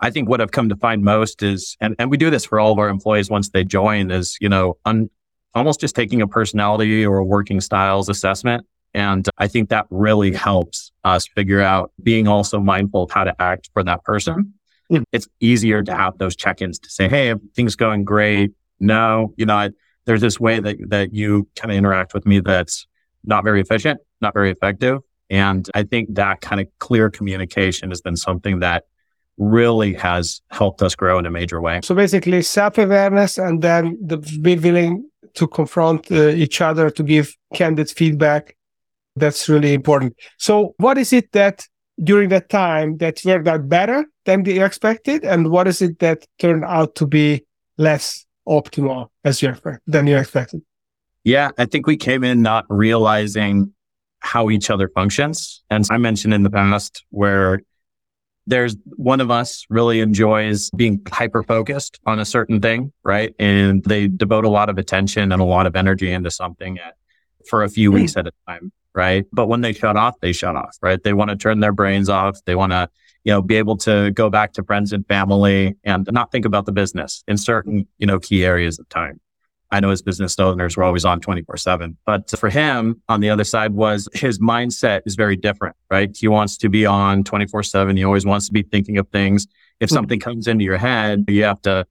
I 0.00 0.10
think 0.10 0.28
what 0.28 0.40
I've 0.40 0.50
come 0.50 0.68
to 0.68 0.76
find 0.76 1.02
most 1.02 1.42
is, 1.42 1.76
and, 1.80 1.94
and 1.98 2.10
we 2.10 2.16
do 2.16 2.30
this 2.30 2.44
for 2.44 2.58
all 2.58 2.72
of 2.72 2.78
our 2.78 2.88
employees 2.88 3.30
once 3.30 3.50
they 3.50 3.64
join 3.64 4.10
is, 4.10 4.36
you 4.40 4.48
know, 4.48 4.76
un, 4.84 5.10
almost 5.54 5.80
just 5.80 5.94
taking 5.94 6.20
a 6.20 6.26
personality 6.26 7.06
or 7.06 7.18
a 7.18 7.24
working 7.24 7.60
styles 7.60 8.08
assessment. 8.08 8.66
And 8.92 9.28
I 9.38 9.48
think 9.48 9.68
that 9.70 9.86
really 9.90 10.32
helps 10.32 10.92
us 11.04 11.26
figure 11.26 11.60
out 11.60 11.92
being 12.02 12.28
also 12.28 12.60
mindful 12.60 13.04
of 13.04 13.10
how 13.10 13.24
to 13.24 13.42
act 13.42 13.70
for 13.72 13.82
that 13.84 14.04
person. 14.04 14.54
Mm. 14.90 15.04
It's 15.12 15.28
easier 15.40 15.82
to 15.82 15.94
have 15.94 16.18
those 16.18 16.36
check-ins 16.36 16.78
to 16.80 16.90
say, 16.90 17.08
Hey, 17.08 17.34
things 17.54 17.76
going 17.76 18.04
great. 18.04 18.52
No, 18.80 19.32
you 19.36 19.46
know, 19.46 19.56
I, 19.56 19.70
there's 20.06 20.20
this 20.20 20.38
way 20.38 20.60
that, 20.60 20.76
that 20.88 21.14
you 21.14 21.48
kind 21.56 21.70
of 21.70 21.78
interact 21.78 22.14
with 22.14 22.26
me 22.26 22.40
that's 22.40 22.86
not 23.24 23.44
very 23.44 23.60
efficient, 23.60 24.00
not 24.20 24.34
very 24.34 24.50
effective. 24.50 25.00
And 25.30 25.68
I 25.74 25.82
think 25.84 26.14
that 26.14 26.40
kind 26.40 26.60
of 26.60 26.66
clear 26.78 27.10
communication 27.10 27.90
has 27.90 28.00
been 28.00 28.16
something 28.16 28.60
that 28.60 28.84
really 29.36 29.94
has 29.94 30.42
helped 30.50 30.82
us 30.82 30.94
grow 30.94 31.18
in 31.18 31.26
a 31.26 31.30
major 31.30 31.60
way. 31.60 31.80
So 31.82 31.94
basically, 31.94 32.42
self 32.42 32.78
awareness 32.78 33.38
and 33.38 33.62
then 33.62 33.98
the 34.00 34.18
be 34.18 34.56
willing 34.56 35.08
to 35.34 35.48
confront 35.48 36.10
uh, 36.10 36.28
each 36.28 36.60
other 36.60 36.90
to 36.90 37.02
give 37.02 37.34
candid 37.54 37.90
feedback. 37.90 38.56
That's 39.16 39.48
really 39.48 39.74
important. 39.74 40.14
So, 40.38 40.74
what 40.78 40.98
is 40.98 41.12
it 41.12 41.32
that 41.32 41.66
during 42.02 42.28
that 42.30 42.48
time 42.48 42.98
that 42.98 43.20
worked 43.24 43.48
out 43.48 43.68
better 43.68 44.04
than 44.24 44.44
you 44.44 44.64
expected? 44.64 45.24
And 45.24 45.50
what 45.50 45.68
is 45.68 45.82
it 45.82 45.98
that 46.00 46.26
turned 46.38 46.64
out 46.64 46.94
to 46.96 47.06
be 47.06 47.44
less 47.78 48.26
optimal 48.48 49.08
as 49.24 49.42
you 49.42 49.50
expect, 49.50 49.80
than 49.86 50.06
you 50.06 50.16
expected? 50.16 50.62
Yeah, 51.24 51.50
I 51.56 51.64
think 51.66 51.86
we 51.86 51.96
came 51.96 52.22
in 52.24 52.42
not 52.42 52.66
realizing 52.68 53.72
how 54.20 54.50
each 54.50 54.70
other 54.70 54.88
functions. 54.88 55.62
And 55.70 55.86
I 55.90 55.98
mentioned 55.98 56.34
in 56.34 56.42
the 56.42 56.50
past 56.50 57.04
where 57.10 57.60
there's 58.46 58.76
one 58.96 59.20
of 59.20 59.30
us 59.30 59.64
really 59.70 60.00
enjoys 60.00 60.70
being 60.70 61.00
hyper 61.10 61.42
focused 61.42 61.98
on 62.04 62.18
a 62.18 62.24
certain 62.24 62.60
thing, 62.60 62.92
right? 63.02 63.34
And 63.38 63.82
they 63.84 64.08
devote 64.08 64.44
a 64.44 64.50
lot 64.50 64.68
of 64.68 64.76
attention 64.76 65.32
and 65.32 65.40
a 65.40 65.44
lot 65.44 65.66
of 65.66 65.76
energy 65.76 66.12
into 66.12 66.30
something 66.30 66.78
at, 66.78 66.94
for 67.48 67.64
a 67.64 67.68
few 67.68 67.90
weeks 67.90 68.16
at 68.16 68.26
a 68.26 68.32
time, 68.46 68.70
right? 68.94 69.24
But 69.32 69.46
when 69.46 69.62
they 69.62 69.72
shut 69.72 69.96
off, 69.96 70.20
they 70.20 70.32
shut 70.32 70.56
off, 70.56 70.76
right? 70.82 71.02
They 71.02 71.14
want 71.14 71.30
to 71.30 71.36
turn 71.36 71.60
their 71.60 71.72
brains 71.72 72.10
off. 72.10 72.38
They 72.44 72.54
want 72.54 72.72
to, 72.72 72.90
you 73.24 73.32
know, 73.32 73.42
be 73.42 73.56
able 73.56 73.76
to 73.78 74.10
go 74.12 74.30
back 74.30 74.52
to 74.52 74.62
friends 74.62 74.92
and 74.92 75.06
family 75.06 75.74
and 75.82 76.08
not 76.12 76.30
think 76.30 76.44
about 76.44 76.66
the 76.66 76.72
business 76.72 77.24
in 77.26 77.38
certain, 77.38 77.86
you 77.98 78.06
know, 78.06 78.18
key 78.20 78.44
areas 78.44 78.78
of 78.78 78.88
time. 78.90 79.20
I 79.70 79.80
know 79.80 79.90
his 79.90 80.02
business 80.02 80.38
owners 80.38 80.76
were 80.76 80.84
always 80.84 81.04
on 81.04 81.20
24 81.20 81.56
seven, 81.56 81.96
but 82.06 82.30
for 82.38 82.50
him 82.50 83.02
on 83.08 83.20
the 83.20 83.30
other 83.30 83.44
side 83.44 83.72
was 83.72 84.08
his 84.12 84.38
mindset 84.38 85.00
is 85.06 85.16
very 85.16 85.36
different, 85.36 85.74
right? 85.90 86.14
He 86.14 86.28
wants 86.28 86.58
to 86.58 86.68
be 86.68 86.86
on 86.86 87.24
24 87.24 87.62
seven. 87.64 87.96
He 87.96 88.04
always 88.04 88.26
wants 88.26 88.46
to 88.46 88.52
be 88.52 88.62
thinking 88.62 88.98
of 88.98 89.08
things. 89.08 89.48
If 89.80 89.88
hmm. 89.88 89.94
something 89.94 90.20
comes 90.20 90.46
into 90.46 90.64
your 90.64 90.76
head, 90.76 91.24
you 91.26 91.44
have 91.44 91.60
to, 91.62 91.86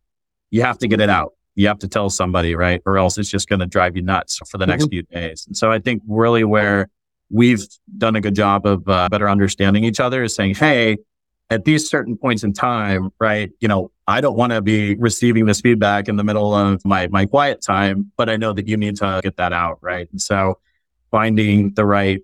you 0.51 0.61
have 0.61 0.77
to 0.77 0.87
get 0.87 1.01
it 1.01 1.09
out. 1.09 1.33
You 1.55 1.67
have 1.67 1.79
to 1.79 1.87
tell 1.87 2.09
somebody, 2.09 2.55
right? 2.55 2.81
Or 2.85 2.97
else 2.97 3.17
it's 3.17 3.29
just 3.29 3.49
going 3.49 3.59
to 3.59 3.65
drive 3.65 3.95
you 3.95 4.01
nuts 4.01 4.39
for 4.49 4.57
the 4.57 4.65
next 4.65 4.85
mm-hmm. 4.85 4.89
few 4.89 5.03
days. 5.03 5.45
And 5.45 5.57
so 5.57 5.71
I 5.71 5.79
think 5.79 6.03
really 6.07 6.43
where 6.43 6.89
we've 7.29 7.67
done 7.97 8.15
a 8.15 8.21
good 8.21 8.35
job 8.35 8.65
of 8.65 8.87
uh, 8.87 9.09
better 9.09 9.29
understanding 9.29 9.83
each 9.83 9.99
other 9.99 10.23
is 10.23 10.33
saying, 10.33 10.55
Hey, 10.55 10.97
at 11.49 11.65
these 11.65 11.89
certain 11.89 12.17
points 12.17 12.43
in 12.43 12.53
time, 12.53 13.11
right? 13.19 13.51
You 13.59 13.67
know, 13.67 13.91
I 14.07 14.21
don't 14.21 14.35
want 14.35 14.53
to 14.53 14.61
be 14.61 14.95
receiving 14.95 15.45
this 15.45 15.61
feedback 15.61 16.07
in 16.07 16.15
the 16.15 16.23
middle 16.23 16.53
of 16.53 16.83
my, 16.85 17.07
my 17.07 17.25
quiet 17.25 17.61
time, 17.61 18.11
but 18.17 18.29
I 18.29 18.37
know 18.37 18.53
that 18.53 18.67
you 18.67 18.77
need 18.77 18.95
to 18.97 19.19
get 19.23 19.37
that 19.37 19.53
out. 19.53 19.77
Right. 19.81 20.09
And 20.11 20.21
so 20.21 20.59
finding 21.11 21.73
the 21.75 21.85
right 21.85 22.21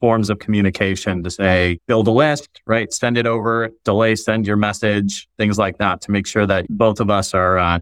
forms 0.00 0.30
of 0.30 0.38
communication 0.38 1.22
to 1.22 1.30
say, 1.30 1.78
build 1.86 2.06
a 2.08 2.10
list, 2.10 2.48
right? 2.66 2.92
Send 2.92 3.16
it 3.18 3.26
over, 3.26 3.70
delay, 3.84 4.14
send 4.14 4.46
your 4.46 4.56
message, 4.56 5.28
things 5.38 5.58
like 5.58 5.78
that 5.78 6.00
to 6.02 6.10
make 6.10 6.26
sure 6.26 6.46
that 6.46 6.66
both 6.68 7.00
of 7.00 7.10
us 7.10 7.34
are 7.34 7.58
uh, 7.58 7.78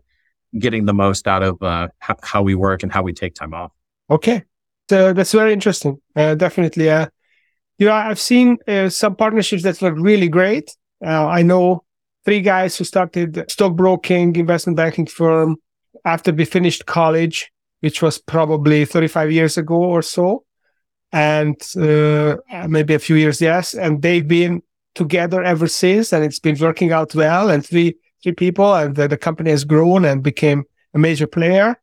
getting 0.58 0.84
the 0.84 0.94
most 0.94 1.26
out 1.26 1.42
of 1.42 1.62
uh, 1.62 1.88
h- 2.08 2.16
how 2.22 2.42
we 2.42 2.54
work 2.54 2.82
and 2.82 2.92
how 2.92 3.02
we 3.02 3.12
take 3.12 3.34
time 3.34 3.54
off. 3.54 3.72
Okay. 4.10 4.44
So 4.88 5.12
that's 5.12 5.32
very 5.32 5.52
interesting. 5.52 6.00
Uh, 6.14 6.34
definitely. 6.34 6.90
Uh, 6.90 7.06
know, 7.78 7.92
I've 7.92 8.20
seen 8.20 8.58
uh, 8.68 8.88
some 8.88 9.16
partnerships 9.16 9.62
that 9.64 9.82
look 9.82 9.94
really 9.96 10.28
great. 10.28 10.76
Uh, 11.04 11.26
I 11.26 11.42
know 11.42 11.84
three 12.24 12.40
guys 12.40 12.76
who 12.76 12.84
started 12.84 13.44
stockbroking 13.48 14.36
investment 14.36 14.76
banking 14.76 15.06
firm 15.06 15.56
after 16.04 16.32
we 16.32 16.44
finished 16.44 16.86
college, 16.86 17.50
which 17.80 18.00
was 18.00 18.18
probably 18.18 18.84
35 18.84 19.32
years 19.32 19.58
ago 19.58 19.74
or 19.74 20.02
so, 20.02 20.44
and 21.12 21.56
uh, 21.76 22.36
maybe 22.68 22.94
a 22.94 22.98
few 22.98 23.16
years, 23.16 23.40
yes. 23.40 23.74
And 23.74 24.02
they've 24.02 24.26
been 24.26 24.62
together 24.94 25.42
ever 25.42 25.66
since, 25.66 26.12
and 26.12 26.24
it's 26.24 26.38
been 26.38 26.58
working 26.58 26.92
out 26.92 27.14
well. 27.14 27.50
And 27.50 27.64
three 27.64 27.96
three 28.24 28.32
people, 28.32 28.74
and 28.74 28.96
the, 28.96 29.06
the 29.06 29.18
company 29.18 29.50
has 29.50 29.64
grown 29.64 30.04
and 30.04 30.22
became 30.22 30.64
a 30.94 30.98
major 30.98 31.26
player. 31.26 31.76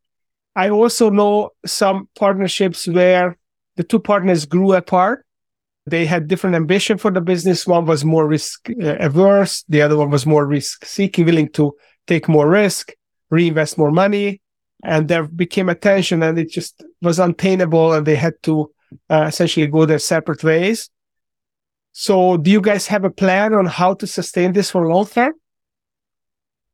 I 0.56 0.70
also 0.70 1.10
know 1.10 1.52
some 1.66 2.10
partnerships 2.18 2.88
where 2.88 3.38
the 3.78 3.84
two 3.84 4.00
partners 4.00 4.46
grew 4.46 4.74
apart 4.74 5.26
they 5.86 6.06
had 6.06 6.28
different 6.28 6.56
ambition 6.56 6.98
for 6.98 7.12
the 7.12 7.22
business. 7.22 7.66
One 7.66 7.86
was 7.86 8.06
more 8.06 8.28
risk 8.28 8.70
uh, 8.70 8.98
averse. 9.00 9.64
The 9.68 9.82
other 9.82 9.98
one 9.98 10.10
was 10.10 10.26
more 10.26 10.46
risk 10.46 10.86
seeking, 10.86 11.26
willing 11.26 11.50
to 11.54 11.76
take 12.08 12.28
more 12.28 12.48
risk, 12.48 12.92
reinvest 13.30 13.78
more 13.78 13.92
money. 13.92 14.42
And 14.84 15.08
there 15.08 15.24
became 15.24 15.70
a 15.70 15.76
tension 15.76 16.24
and 16.24 16.40
it 16.40 16.50
just 16.50 16.84
was 17.02 17.20
untenable 17.20 17.94
and 17.94 18.06
they 18.06 18.16
had 18.16 18.34
to 18.44 18.72
uh, 19.10 19.26
essentially 19.28 19.68
go 19.68 19.86
their 19.86 20.00
separate 20.00 20.44
ways. 20.44 20.90
So 21.92 22.38
do 22.38 22.50
you 22.50 22.62
guys 22.62 22.88
have 22.88 23.04
a 23.04 23.12
plan 23.12 23.54
on 23.54 23.66
how 23.66 23.94
to 23.96 24.08
sustain 24.08 24.54
this 24.54 24.72
for 24.72 24.88
long 24.88 25.06
term? 25.06 25.34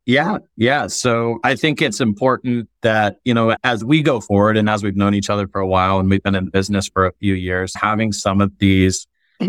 Yeah, 0.08 0.38
yeah. 0.56 0.88
So 0.88 1.40
I 1.44 1.56
think 1.56 1.82
it's 1.82 2.00
important 2.00 2.70
that, 2.82 3.18
you 3.26 3.34
know, 3.34 3.58
as 3.66 3.84
we 3.84 4.02
go 4.02 4.22
forward 4.22 4.56
and 4.56 4.70
as 4.70 4.82
we've 4.82 4.96
known 4.96 5.14
each 5.14 5.30
other 5.30 5.50
for 5.50 5.60
a 5.60 5.68
while 5.68 6.00
and 6.00 6.10
we've 6.10 6.24
been 6.24 6.34
in 6.34 6.50
business 6.50 6.88
for 6.88 7.08
a 7.08 7.12
few 7.20 7.34
years, 7.34 7.76
having 7.76 8.14
some 8.14 8.40
of 8.40 8.58
these, 8.58 9.06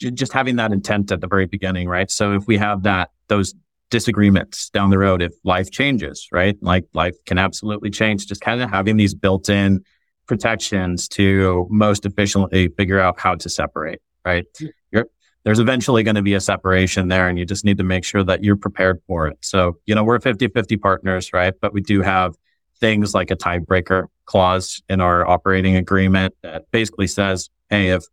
just 0.00 0.32
having 0.32 0.54
that 0.56 0.72
intent 0.72 1.10
at 1.10 1.20
the 1.20 1.26
very 1.26 1.46
beginning, 1.46 1.88
right? 1.88 2.12
So 2.12 2.32
if 2.34 2.46
we 2.46 2.58
have 2.58 2.84
that, 2.84 3.10
those 3.26 3.54
disagreements 3.90 4.70
down 4.70 4.90
the 4.90 4.98
road, 4.98 5.20
if 5.20 5.34
life 5.42 5.68
changes, 5.72 6.28
right? 6.30 6.56
Like 6.62 6.84
life 6.94 7.16
can 7.26 7.36
absolutely 7.36 7.90
change, 7.90 8.28
just 8.28 8.40
kind 8.40 8.62
of 8.62 8.70
having 8.70 8.98
these 8.98 9.14
built 9.14 9.48
in 9.48 9.84
protections 10.28 11.08
to 11.08 11.66
most 11.70 12.06
efficiently 12.06 12.68
figure 12.68 13.00
out 13.00 13.18
how 13.18 13.34
to 13.34 13.48
separate, 13.48 14.00
right? 14.24 14.46
There's 15.48 15.60
eventually 15.60 16.02
going 16.02 16.16
to 16.16 16.20
be 16.20 16.34
a 16.34 16.42
separation 16.42 17.08
there 17.08 17.26
and 17.26 17.38
you 17.38 17.46
just 17.46 17.64
need 17.64 17.78
to 17.78 17.82
make 17.82 18.04
sure 18.04 18.22
that 18.22 18.44
you're 18.44 18.54
prepared 18.54 19.00
for 19.06 19.28
it. 19.28 19.38
So, 19.40 19.78
you 19.86 19.94
know, 19.94 20.04
we're 20.04 20.20
50 20.20 20.48
50 20.48 20.76
partners, 20.76 21.32
right? 21.32 21.54
But 21.58 21.72
we 21.72 21.80
do 21.80 22.02
have 22.02 22.36
things 22.80 23.14
like 23.14 23.30
a 23.30 23.36
tiebreaker 23.36 24.08
clause 24.26 24.82
in 24.90 25.00
our 25.00 25.26
operating 25.26 25.76
agreement 25.76 26.34
that 26.42 26.70
basically 26.70 27.06
says, 27.06 27.48
Hey, 27.70 27.92
if, 27.92 28.04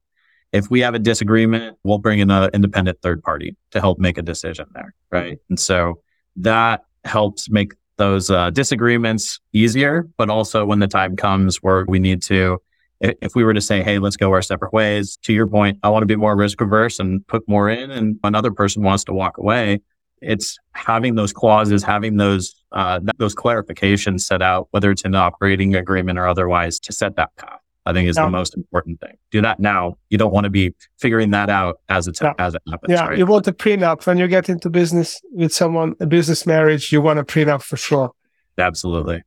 if 0.54 0.72
we 0.72 0.80
have 0.80 0.96
a 0.96 1.00
disagreement, 1.00 1.78
we'll 1.84 1.98
bring 1.98 2.20
in 2.20 2.32
an 2.32 2.52
independent 2.54 3.02
third 3.02 3.22
party 3.22 3.58
to 3.72 3.82
help 3.82 4.00
make 4.00 4.18
a 4.18 4.22
decision 4.22 4.68
there. 4.74 4.96
Right. 5.12 5.38
And 5.50 5.60
so 5.60 6.00
that 6.38 6.86
helps 7.04 7.50
make 7.50 7.74
those 7.98 8.30
uh, 8.30 8.50
disagreements 8.52 9.42
easier, 9.52 10.08
but 10.16 10.30
also 10.30 10.66
when 10.66 10.80
the 10.80 10.88
time 10.88 11.18
comes 11.18 11.58
where 11.58 11.84
we 11.86 12.00
need 12.00 12.22
to 12.22 12.62
if 13.00 13.36
we 13.36 13.44
were 13.44 13.54
to 13.54 13.62
say, 13.62 13.84
Hey, 13.84 14.00
let's 14.00 14.18
go 14.18 14.32
our 14.32 14.42
separate 14.42 14.74
ways, 14.74 15.18
to 15.24 15.34
your 15.34 15.48
point, 15.48 15.80
I 15.84 15.90
want 15.90 16.04
to 16.04 16.08
be 16.08 16.16
more 16.16 16.36
risk 16.36 16.62
averse 16.62 17.00
and 17.00 17.26
put 17.28 17.48
more 17.48 17.70
in. 17.70 17.92
And 17.92 18.20
another 18.24 18.52
person 18.52 18.84
wants 18.84 19.04
to 19.06 19.14
walk 19.14 19.38
away. 19.38 19.82
It's 20.22 20.58
having 20.74 21.16
those 21.16 21.34
clauses, 21.34 21.84
having 21.84 22.18
those, 22.18 22.56
uh, 22.72 23.00
those 23.18 23.36
clarifications 23.36 24.22
set 24.22 24.42
out, 24.42 24.68
whether 24.72 24.90
it's 24.90 25.04
in 25.04 25.12
the 25.12 25.18
operating 25.18 25.76
agreement 25.76 26.18
or 26.18 26.28
otherwise 26.28 26.80
to 26.82 26.94
set 26.94 27.16
that 27.18 27.36
path. 27.36 27.60
I 27.88 27.94
think 27.94 28.10
is 28.10 28.16
no. 28.16 28.24
the 28.24 28.32
most 28.32 28.58
important 28.58 29.00
thing. 29.00 29.16
Do 29.30 29.42
that 29.44 29.60
now. 29.60 29.98
You 30.10 30.18
don't 30.18 30.34
want 30.34 30.46
to 30.46 30.50
be 30.50 30.74
figuring 30.98 31.30
that 31.32 31.52
out 31.52 31.82
as 31.88 32.08
it, 32.08 32.18
no. 32.20 32.34
as 32.40 32.56
it 32.56 32.62
happens. 32.68 32.92
Yeah. 32.92 33.10
Right? 33.10 33.18
You 33.18 33.28
want 33.28 33.48
a 33.48 33.54
prenup 33.54 34.08
when 34.08 34.18
you 34.18 34.28
get 34.28 34.50
into 34.50 34.72
business 34.72 35.22
with 35.32 35.54
someone, 35.54 35.94
a 36.00 36.08
business 36.08 36.48
marriage, 36.48 36.92
you 36.92 37.00
want 37.00 37.20
a 37.20 37.24
prenup 37.24 37.62
for 37.62 37.78
sure. 37.78 38.12
Absolutely. 38.58 39.22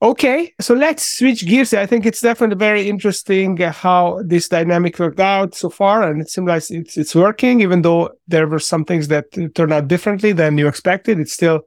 Okay, 0.00 0.54
so 0.60 0.74
let's 0.74 1.04
switch 1.04 1.44
gears. 1.44 1.74
I 1.74 1.84
think 1.84 2.06
it's 2.06 2.20
definitely 2.20 2.56
very 2.56 2.88
interesting 2.88 3.60
uh, 3.60 3.72
how 3.72 4.22
this 4.24 4.48
dynamic 4.48 4.96
worked 4.96 5.18
out 5.18 5.56
so 5.56 5.70
far, 5.70 6.04
and 6.04 6.20
it 6.20 6.30
seems 6.30 6.46
like 6.46 6.70
it's 6.70 6.96
it's 6.96 7.16
working. 7.16 7.60
Even 7.62 7.82
though 7.82 8.10
there 8.28 8.46
were 8.46 8.60
some 8.60 8.84
things 8.84 9.08
that 9.08 9.24
turned 9.56 9.72
out 9.72 9.88
differently 9.88 10.30
than 10.30 10.56
you 10.56 10.68
expected, 10.68 11.18
it's 11.18 11.32
still 11.32 11.62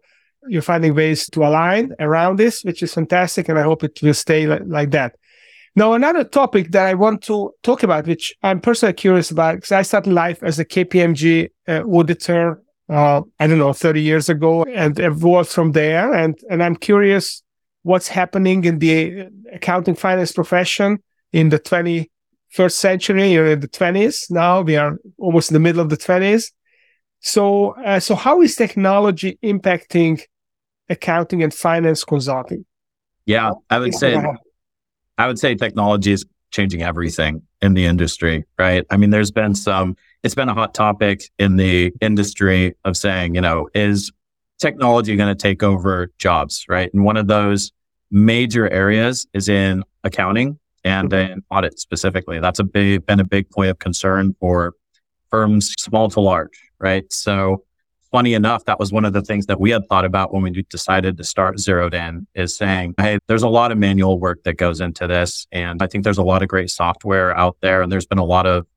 you're 0.48 0.62
finding 0.62 0.96
ways 0.96 1.30
to 1.32 1.44
align 1.44 1.94
around 2.00 2.38
this, 2.38 2.64
which 2.64 2.82
is 2.82 2.94
fantastic, 2.94 3.50
and 3.50 3.60
I 3.60 3.64
hope 3.64 3.84
it 3.84 4.00
will 4.02 4.14
stay 4.14 4.48
like, 4.48 4.64
like 4.66 4.92
that. 4.92 5.18
Now, 5.76 5.92
another 5.92 6.24
topic 6.24 6.72
that 6.72 6.86
I 6.86 6.94
want 6.94 7.24
to 7.24 7.52
talk 7.64 7.84
about, 7.84 8.08
which 8.08 8.34
I'm 8.44 8.62
personally 8.62 8.94
curious 8.94 9.30
about, 9.32 9.56
because 9.56 9.74
I 9.74 9.82
started 9.82 10.14
life 10.14 10.42
as 10.42 10.58
a 10.58 10.64
KPMG 10.64 11.50
uh, 11.68 11.82
auditor, 11.84 12.62
uh, 12.88 13.24
I 13.42 13.48
don't 13.48 13.58
know, 13.58 13.74
30 13.74 14.02
years 14.02 14.30
ago, 14.30 14.64
and 14.64 14.98
evolved 15.00 15.50
from 15.50 15.74
there, 15.74 16.14
and 16.14 16.40
and 16.50 16.64
I'm 16.64 16.78
curious 16.78 17.44
what's 17.84 18.08
happening 18.08 18.64
in 18.64 18.80
the 18.80 19.28
accounting 19.52 19.96
finance 19.96 20.32
profession 20.32 21.00
in 21.34 21.50
the 21.50 21.60
21st 21.60 22.72
century. 22.72 23.32
You're 23.32 23.52
in 23.52 23.60
the 23.60 23.68
20s 23.68 24.30
now. 24.30 24.62
We 24.62 24.76
are 24.76 24.98
almost 25.18 25.52
in 25.52 25.54
the 25.54 25.60
middle 25.60 25.82
of 25.82 25.90
the 25.90 25.98
20s. 25.98 26.52
So, 27.20 27.72
uh, 27.84 28.00
so 28.00 28.16
how 28.16 28.42
is 28.42 28.56
technology 28.56 29.38
impacting 29.44 30.22
accounting 30.90 31.44
and 31.44 31.54
finance 31.54 32.04
consulting? 32.04 32.66
Yeah, 33.26 33.52
I 33.70 33.80
would 33.80 33.94
say, 33.94 34.22
I 35.18 35.28
would 35.28 35.40
say 35.40 35.56
technology 35.56 36.12
is 36.12 36.26
changing 36.50 36.82
everything 36.82 37.44
in 37.62 37.76
the 37.76 37.86
industry, 37.86 38.44
right? 38.58 38.86
I 38.90 38.98
mean, 38.98 39.12
there's 39.12 39.32
been 39.32 39.56
some, 39.56 39.96
it's 40.24 40.36
been 40.36 40.50
a 40.50 40.54
hot 40.54 40.74
topic 40.74 41.30
in 41.38 41.58
the 41.58 41.94
industry 42.02 42.76
of 42.84 42.98
saying, 42.98 43.36
you 43.36 43.42
know, 43.42 43.70
is 43.74 44.12
technology 44.62 45.16
going 45.16 45.36
to 45.36 45.42
take 45.42 45.64
over 45.64 46.12
jobs, 46.18 46.66
right? 46.70 46.94
And 46.94 47.04
one 47.04 47.18
of 47.18 47.28
those 47.28 47.72
major 48.12 48.70
areas 48.70 49.26
is 49.34 49.50
in 49.50 49.84
accounting 50.04 50.60
and 50.84 51.12
in 51.12 51.44
audit 51.50 51.80
specifically. 51.80 52.40
That's 52.40 52.60
a 52.60 52.64
big, 52.64 53.06
been 53.06 53.20
a 53.20 53.26
big 53.26 53.50
point 53.50 53.70
of 53.70 53.80
concern 53.80 54.36
for 54.40 54.74
firms 55.30 55.74
small 55.80 56.10
to 56.10 56.20
large, 56.20 56.60
right? 56.80 57.12
So 57.12 57.64
funny 58.12 58.34
enough, 58.34 58.66
that 58.66 58.80
was 58.80 58.92
one 58.92 59.06
of 59.06 59.14
the 59.14 59.22
things 59.22 59.46
that 59.46 59.60
we 59.60 59.72
had 59.72 59.88
thought 59.88 60.06
about 60.06 60.34
when 60.34 60.44
we 60.44 60.64
decided 60.70 61.18
to 61.18 61.24
start 61.24 61.60
Zeroed 61.60 61.94
In 61.94 62.28
is 62.36 62.56
saying, 62.56 62.96
Hey, 62.98 63.20
there's 63.28 63.44
a 63.44 63.50
lot 63.50 63.72
of 63.72 63.78
manual 63.78 64.20
work 64.20 64.44
that 64.44 64.54
goes 64.54 64.82
into 64.82 65.08
this. 65.08 65.48
And 65.52 65.82
I 65.82 65.88
think 65.88 66.04
there's 66.04 66.18
a 66.18 66.24
lot 66.24 66.42
of 66.42 66.50
great 66.50 66.70
software 66.70 67.36
out 67.38 67.58
there. 67.62 67.82
And 67.82 67.92
there's 67.92 68.06
been 68.06 68.18
a 68.18 68.26
lot 68.26 68.46
of 68.46 68.68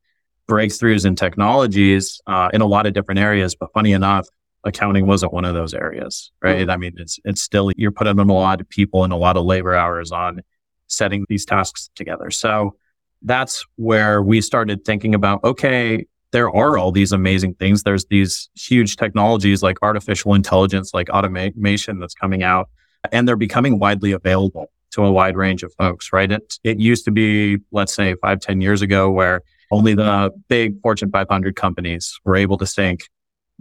breakthroughs 0.49 1.05
in 1.05 1.17
technologies 1.17 2.21
uh, 2.27 2.51
in 2.53 2.61
a 2.61 2.67
lot 2.67 2.87
of 2.87 2.93
different 2.93 3.19
areas. 3.19 3.55
But 3.55 3.73
funny 3.73 3.93
enough, 3.93 4.29
accounting 4.65 5.07
wasn't 5.07 5.33
one 5.33 5.45
of 5.45 5.55
those 5.55 5.75
areas, 5.75 6.33
right? 6.43 6.63
Mm-hmm. 6.63 6.71
I 6.71 6.77
mean, 6.77 6.93
it's 6.97 7.19
it's 7.25 7.43
still 7.43 7.71
you're 7.77 7.93
putting 7.93 8.19
in 8.19 8.29
a 8.29 8.33
lot 8.33 8.61
of 8.61 8.69
people 8.69 9.05
and 9.05 9.13
a 9.13 9.17
lot 9.17 9.37
of 9.37 9.45
labor 9.45 9.75
hours 9.75 10.13
on 10.13 10.43
setting 10.87 11.25
these 11.29 11.45
tasks 11.45 11.91
together. 11.95 12.31
So 12.31 12.77
that's 13.23 13.65
where 13.77 14.23
we 14.23 14.41
started 14.41 14.85
thinking 14.85 15.15
about 15.15 15.43
okay, 15.45 16.07
there 16.33 16.51
are 16.51 16.77
all 16.79 16.93
these 16.93 17.13
amazing 17.13 17.55
things. 17.55 17.83
There's 17.83 18.07
these 18.07 18.49
huge 18.57 18.97
technologies 18.97 19.63
like 19.63 19.79
artificial 19.83 20.35
intelligence, 20.35 20.93
like 20.93 21.09
automation 21.11 22.01
that's 22.01 22.15
coming 22.15 22.43
out, 22.43 22.69
and 23.13 23.29
they're 23.29 23.37
becoming 23.37 23.79
widely 23.79 24.13
available 24.13 24.71
to 24.93 25.05
a 25.05 25.13
wide 25.13 25.37
range 25.37 25.63
of 25.63 25.73
folks, 25.75 26.13
right? 26.13 26.31
It, 26.31 26.59
it 26.63 26.79
used 26.79 27.05
to 27.05 27.11
be, 27.11 27.59
let's 27.73 27.95
say 27.95 28.15
five, 28.17 28.41
ten 28.41 28.61
years 28.61 28.83
ago 28.83 29.11
where 29.11 29.43
only 29.71 29.95
the 29.95 30.31
big 30.49 30.81
Fortune 30.83 31.11
500 31.11 31.57
companies 31.57 32.19
were 32.25 32.37
able 32.37 32.59
to 32.59 32.67
sink 32.67 33.09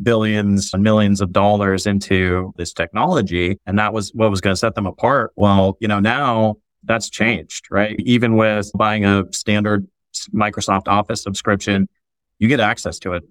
billions 0.02 0.74
and 0.74 0.84
millions 0.84 1.22
of 1.22 1.32
dollars 1.32 1.86
into 1.86 2.54
this 2.58 2.74
technology. 2.74 3.60
And 3.66 3.78
that 3.80 3.94
was 3.94 4.12
what 4.14 4.32
was 4.32 4.42
going 4.42 4.54
to 4.54 4.58
set 4.58 4.76
them 4.76 4.88
apart. 4.88 5.32
Well, 5.36 5.78
you 5.80 5.88
know, 5.88 6.00
now 6.00 6.56
that's 6.84 7.10
changed, 7.10 7.68
right? 7.70 7.96
Even 8.00 8.36
with 8.36 8.72
buying 8.76 9.06
a 9.06 9.26
standard 9.32 9.88
Microsoft 10.34 10.88
Office 10.88 11.22
subscription, 11.22 11.88
you 12.40 12.48
get 12.48 12.60
access 12.60 13.00
to 13.00 13.14
a 13.14 13.22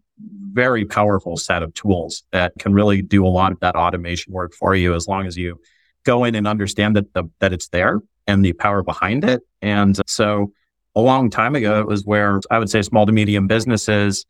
very 0.53 0.85
powerful 0.85 1.37
set 1.37 1.63
of 1.63 1.75
tools 1.75 2.23
that 2.33 2.53
can 2.59 2.73
really 2.73 3.03
do 3.03 3.27
a 3.27 3.29
lot 3.29 3.53
of 3.53 3.61
that 3.61 3.75
automation 3.75 4.33
work 4.33 4.55
for 4.55 4.75
you 4.75 4.95
as 4.95 5.09
long 5.09 5.27
as 5.27 5.37
you 5.37 5.59
go 6.05 6.25
in 6.25 6.35
and 6.35 6.47
understand 6.47 6.97
that 6.97 7.13
the, 7.15 7.25
that 7.41 7.53
it's 7.53 7.69
there 7.69 8.01
and 8.27 8.45
the 8.45 8.53
power 8.53 8.83
behind 8.83 9.25
it. 9.25 9.43
And 9.61 9.99
so 10.07 10.53
a 10.95 11.01
long 11.01 11.31
time 11.31 11.55
ago, 11.57 11.81
it 11.81 11.87
was 11.87 12.05
where 12.05 12.41
I 12.51 12.59
would 12.59 12.71
say 12.71 12.83
small 12.83 13.07
to 13.07 13.13
medium 13.13 13.47
businesses 13.47 14.25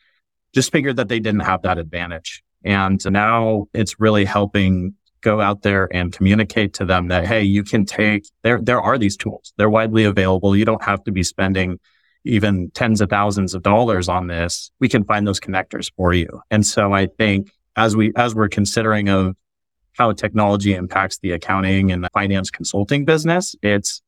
just 0.52 0.72
figured 0.72 0.96
that 0.96 1.08
they 1.08 1.20
didn't 1.20 1.40
have 1.40 1.62
that 1.62 1.78
advantage. 1.78 2.42
And 2.64 3.02
now 3.10 3.66
it's 3.72 3.98
really 3.98 4.24
helping 4.24 4.94
go 5.20 5.40
out 5.40 5.62
there 5.62 5.88
and 5.94 6.12
communicate 6.12 6.74
to 6.74 6.84
them 6.84 7.08
that, 7.08 7.26
Hey, 7.26 7.42
you 7.42 7.62
can 7.62 7.84
take, 7.84 8.26
there, 8.42 8.60
there 8.60 8.80
are 8.80 8.98
these 8.98 9.16
tools. 9.16 9.52
They're 9.56 9.70
widely 9.70 10.04
available. 10.04 10.56
You 10.56 10.64
don't 10.64 10.82
have 10.82 11.02
to 11.04 11.12
be 11.12 11.22
spending 11.22 11.78
even 12.24 12.70
tens 12.70 13.00
of 13.00 13.08
thousands 13.08 13.54
of 13.54 13.62
dollars 13.62 14.08
on 14.08 14.26
this. 14.26 14.70
We 14.78 14.88
can 14.88 15.04
find 15.04 15.26
those 15.26 15.40
connectors 15.40 15.90
for 15.96 16.12
you. 16.12 16.42
And 16.50 16.64
so 16.66 16.92
I 16.92 17.06
think 17.06 17.52
as 17.76 17.96
we, 17.96 18.12
as 18.16 18.34
we're 18.34 18.48
considering 18.48 19.08
of 19.08 19.36
how 19.94 20.12
technology 20.12 20.74
impacts 20.74 21.18
the 21.18 21.32
accounting 21.32 21.90
and 21.92 22.02
the 22.02 22.10
finance 22.10 22.50
consulting 22.50 23.04
business, 23.04 23.56
it's 23.62 24.02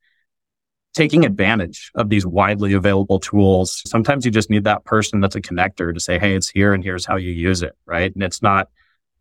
taking 0.95 1.25
advantage 1.25 1.91
of 1.97 2.09
these 2.09 2.25
widely 2.25 2.73
available 2.73 3.19
tools. 3.19 3.83
Sometimes 3.85 4.25
you 4.25 4.31
just 4.31 4.49
need 4.49 4.65
that 4.65 4.85
person 4.85 5.21
that's 5.21 5.35
a 5.35 5.41
connector 5.41 5.93
to 5.93 6.01
say, 6.01 6.19
Hey, 6.19 6.35
it's 6.35 6.49
here 6.49 6.73
and 6.73 6.83
here's 6.83 7.05
how 7.05 7.17
you 7.17 7.33
use 7.33 7.63
it. 7.63 7.77
Right. 7.85 8.15
And 8.15 8.23
it's 8.23 8.41
not 8.41 8.69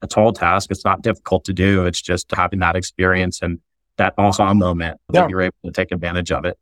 a 0.01 0.07
tall 0.07 0.31
task. 0.31 0.69
It's 0.71 0.85
not 0.85 1.01
difficult 1.01 1.45
to 1.45 1.53
do. 1.53 1.85
It's 1.85 2.01
just 2.01 2.31
having 2.31 2.59
that 2.59 2.75
experience 2.75 3.41
and 3.41 3.59
that 3.97 4.13
aha 4.17 4.53
moment 4.53 4.99
yeah. 5.11 5.21
that 5.21 5.29
you're 5.29 5.41
able 5.41 5.55
to 5.65 5.71
take 5.71 5.91
advantage 5.91 6.31
of 6.31 6.45
it. 6.45 6.57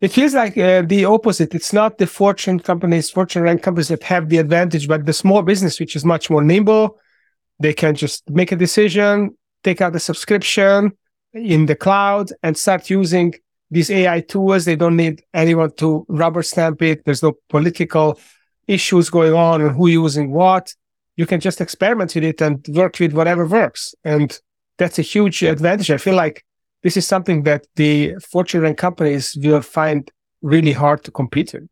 It 0.00 0.08
feels 0.08 0.34
like 0.34 0.58
uh, 0.58 0.82
the 0.82 1.04
opposite. 1.04 1.54
It's 1.54 1.72
not 1.72 1.98
the 1.98 2.06
fortune 2.06 2.60
companies, 2.60 3.10
fortune 3.10 3.42
rank 3.42 3.62
companies 3.62 3.88
that 3.88 4.02
have 4.02 4.28
the 4.28 4.38
advantage, 4.38 4.88
but 4.88 5.06
the 5.06 5.12
small 5.12 5.42
business, 5.42 5.80
which 5.80 5.96
is 5.96 6.04
much 6.04 6.28
more 6.28 6.42
nimble. 6.42 6.98
They 7.58 7.72
can 7.72 7.94
just 7.94 8.28
make 8.28 8.52
a 8.52 8.56
decision, 8.56 9.36
take 9.62 9.80
out 9.80 9.92
the 9.92 10.00
subscription 10.00 10.92
in 11.32 11.66
the 11.66 11.76
cloud 11.76 12.30
and 12.42 12.56
start 12.56 12.90
using 12.90 13.34
these 13.74 13.90
AI 13.90 14.20
tools. 14.20 14.64
They 14.64 14.76
don't 14.76 14.96
need 14.96 15.22
anyone 15.34 15.72
to 15.76 16.06
rubber 16.08 16.42
stamp 16.42 16.80
it. 16.82 17.04
There's 17.04 17.22
no 17.22 17.32
political 17.48 18.18
issues 18.66 19.10
going 19.10 19.34
on 19.34 19.60
and 19.60 19.76
who 19.76 19.88
using 19.88 20.32
what. 20.32 20.74
You 21.16 21.26
can 21.26 21.40
just 21.40 21.60
experiment 21.60 22.14
with 22.14 22.24
it 22.24 22.40
and 22.40 22.64
work 22.68 22.98
with 22.98 23.12
whatever 23.12 23.46
works. 23.46 23.94
And 24.04 24.38
that's 24.78 24.98
a 24.98 25.02
huge 25.02 25.42
advantage. 25.42 25.90
I 25.90 25.98
feel 25.98 26.14
like 26.14 26.44
this 26.82 26.96
is 26.96 27.06
something 27.06 27.42
that 27.44 27.66
the 27.76 28.14
Fortune 28.16 28.74
companies 28.74 29.36
will 29.40 29.60
find 29.60 30.10
really 30.42 30.72
hard 30.72 31.04
to 31.04 31.10
compete 31.10 31.52
with. 31.52 31.68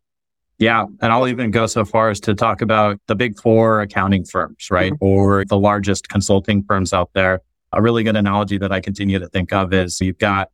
Yeah. 0.58 0.86
And 1.00 1.12
I'll 1.12 1.28
even 1.28 1.50
go 1.50 1.66
so 1.66 1.84
far 1.84 2.10
as 2.10 2.20
to 2.20 2.34
talk 2.34 2.62
about 2.62 3.00
the 3.08 3.16
big 3.16 3.40
four 3.40 3.80
accounting 3.80 4.24
firms, 4.24 4.70
right? 4.70 4.92
Mm-hmm. 4.92 5.04
Or 5.04 5.44
the 5.44 5.58
largest 5.58 6.08
consulting 6.08 6.62
firms 6.62 6.92
out 6.92 7.10
there. 7.14 7.40
A 7.72 7.82
really 7.82 8.04
good 8.04 8.16
analogy 8.16 8.58
that 8.58 8.70
I 8.70 8.80
continue 8.80 9.18
to 9.18 9.28
think 9.28 9.52
of 9.52 9.72
is 9.72 10.00
you've 10.00 10.18
got 10.18 10.50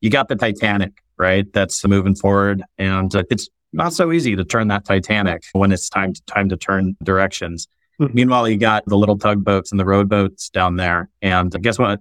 you 0.00 0.10
got 0.10 0.28
the 0.28 0.36
Titanic, 0.36 1.02
right? 1.18 1.50
That's 1.52 1.84
moving 1.86 2.14
forward. 2.14 2.62
And 2.78 3.14
uh, 3.14 3.24
it's 3.30 3.48
not 3.72 3.92
so 3.92 4.12
easy 4.12 4.36
to 4.36 4.44
turn 4.44 4.68
that 4.68 4.84
Titanic 4.84 5.44
when 5.52 5.72
it's 5.72 5.88
time 5.88 6.12
to, 6.12 6.22
time 6.24 6.48
to 6.48 6.56
turn 6.56 6.96
directions. 7.02 7.68
Mm-hmm. 8.00 8.14
Meanwhile, 8.14 8.48
you 8.48 8.56
got 8.56 8.84
the 8.86 8.96
little 8.96 9.18
tugboats 9.18 9.70
and 9.70 9.78
the 9.78 9.84
rowboats 9.84 10.50
down 10.50 10.76
there. 10.76 11.10
And 11.22 11.50
guess 11.62 11.78
what? 11.78 12.00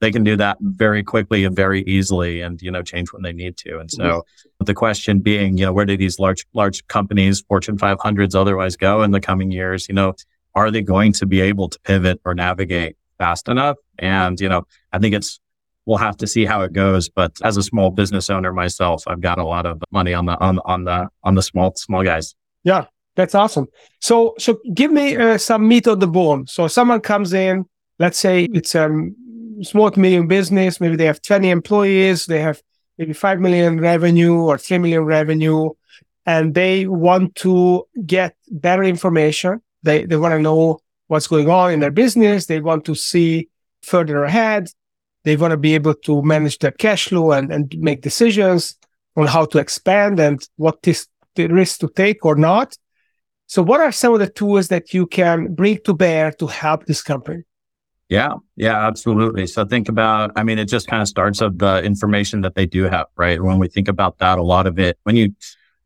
They 0.00 0.10
can 0.10 0.24
do 0.24 0.36
that 0.36 0.58
very 0.60 1.02
quickly 1.02 1.44
and 1.44 1.56
very 1.56 1.82
easily 1.84 2.42
and, 2.42 2.60
you 2.60 2.70
know, 2.70 2.82
change 2.82 3.12
when 3.12 3.22
they 3.22 3.32
need 3.32 3.56
to. 3.58 3.78
And 3.78 3.90
so 3.90 4.02
mm-hmm. 4.02 4.64
the 4.64 4.74
question 4.74 5.20
being, 5.20 5.56
you 5.56 5.64
know, 5.64 5.72
where 5.72 5.86
do 5.86 5.96
these 5.96 6.18
large, 6.18 6.46
large 6.52 6.86
companies, 6.88 7.42
Fortune 7.48 7.78
500s 7.78 8.34
otherwise 8.34 8.76
go 8.76 9.02
in 9.02 9.10
the 9.10 9.20
coming 9.20 9.50
years? 9.50 9.88
You 9.88 9.94
know, 9.94 10.14
are 10.54 10.70
they 10.70 10.82
going 10.82 11.12
to 11.14 11.26
be 11.26 11.40
able 11.40 11.68
to 11.70 11.80
pivot 11.80 12.20
or 12.24 12.34
navigate 12.34 12.96
fast 13.18 13.48
enough? 13.48 13.76
And, 13.98 14.38
you 14.38 14.50
know, 14.50 14.66
I 14.92 14.98
think 14.98 15.14
it's 15.14 15.40
we'll 15.86 15.98
have 15.98 16.16
to 16.18 16.26
see 16.26 16.44
how 16.44 16.60
it 16.62 16.72
goes. 16.72 17.08
But 17.08 17.32
as 17.42 17.56
a 17.56 17.62
small 17.62 17.90
business 17.90 18.28
owner 18.28 18.52
myself, 18.52 19.04
I've 19.06 19.20
got 19.20 19.38
a 19.38 19.44
lot 19.44 19.64
of 19.64 19.82
money 19.90 20.12
on 20.12 20.26
the 20.26 20.38
on 20.40 20.58
on 20.64 20.84
the 20.84 21.08
on 21.22 21.34
the 21.34 21.42
small 21.42 21.74
small 21.76 22.02
guys. 22.02 22.34
Yeah, 22.64 22.86
that's 23.14 23.34
awesome. 23.34 23.68
So 24.00 24.34
so 24.38 24.60
give 24.74 24.92
me 24.92 25.16
uh, 25.16 25.38
some 25.38 25.66
meat 25.66 25.86
on 25.86 26.00
the 26.00 26.08
bone. 26.08 26.46
So 26.46 26.68
someone 26.68 27.00
comes 27.00 27.32
in, 27.32 27.64
let's 27.98 28.18
say 28.18 28.48
it's 28.52 28.74
a 28.74 28.90
small 29.62 29.90
to 29.90 30.00
medium 30.00 30.26
business. 30.26 30.80
Maybe 30.80 30.96
they 30.96 31.06
have 31.06 31.22
twenty 31.22 31.50
employees. 31.50 32.26
They 32.26 32.40
have 32.40 32.60
maybe 32.98 33.12
five 33.12 33.40
million 33.40 33.80
revenue 33.80 34.34
or 34.34 34.58
three 34.58 34.78
million 34.78 35.04
revenue, 35.04 35.70
and 36.26 36.54
they 36.54 36.86
want 36.86 37.36
to 37.36 37.86
get 38.04 38.36
better 38.50 38.82
information. 38.82 39.62
They 39.82 40.04
they 40.04 40.16
want 40.16 40.32
to 40.32 40.40
know 40.40 40.80
what's 41.06 41.28
going 41.28 41.48
on 41.48 41.72
in 41.72 41.78
their 41.80 41.92
business. 41.92 42.46
They 42.46 42.60
want 42.60 42.84
to 42.86 42.96
see 42.96 43.48
further 43.82 44.24
ahead 44.24 44.68
they 45.26 45.36
want 45.36 45.50
to 45.50 45.56
be 45.56 45.74
able 45.74 45.92
to 45.92 46.22
manage 46.22 46.60
their 46.60 46.70
cash 46.70 47.08
flow 47.08 47.32
and, 47.32 47.52
and 47.52 47.74
make 47.78 48.00
decisions 48.00 48.76
on 49.16 49.26
how 49.26 49.44
to 49.44 49.58
expand 49.58 50.20
and 50.20 50.48
what 50.54 50.80
the 50.82 51.48
risk 51.48 51.80
to 51.80 51.88
take 51.88 52.24
or 52.24 52.36
not. 52.36 52.76
So 53.48 53.60
what 53.60 53.80
are 53.80 53.90
some 53.90 54.14
of 54.14 54.20
the 54.20 54.28
tools 54.28 54.68
that 54.68 54.94
you 54.94 55.04
can 55.04 55.52
bring 55.52 55.78
to 55.84 55.94
bear 55.94 56.30
to 56.30 56.46
help 56.46 56.86
this 56.86 57.02
company? 57.02 57.42
Yeah, 58.08 58.34
yeah, 58.54 58.86
absolutely. 58.86 59.48
So 59.48 59.64
think 59.64 59.88
about, 59.88 60.30
I 60.36 60.44
mean, 60.44 60.60
it 60.60 60.66
just 60.66 60.86
kind 60.86 61.02
of 61.02 61.08
starts 61.08 61.40
of 61.40 61.58
the 61.58 61.82
information 61.82 62.42
that 62.42 62.54
they 62.54 62.66
do 62.66 62.84
have, 62.84 63.06
right? 63.16 63.42
When 63.42 63.58
we 63.58 63.66
think 63.66 63.88
about 63.88 64.18
that, 64.18 64.38
a 64.38 64.44
lot 64.44 64.68
of 64.68 64.78
it, 64.78 64.96
when 65.02 65.16
you 65.16 65.34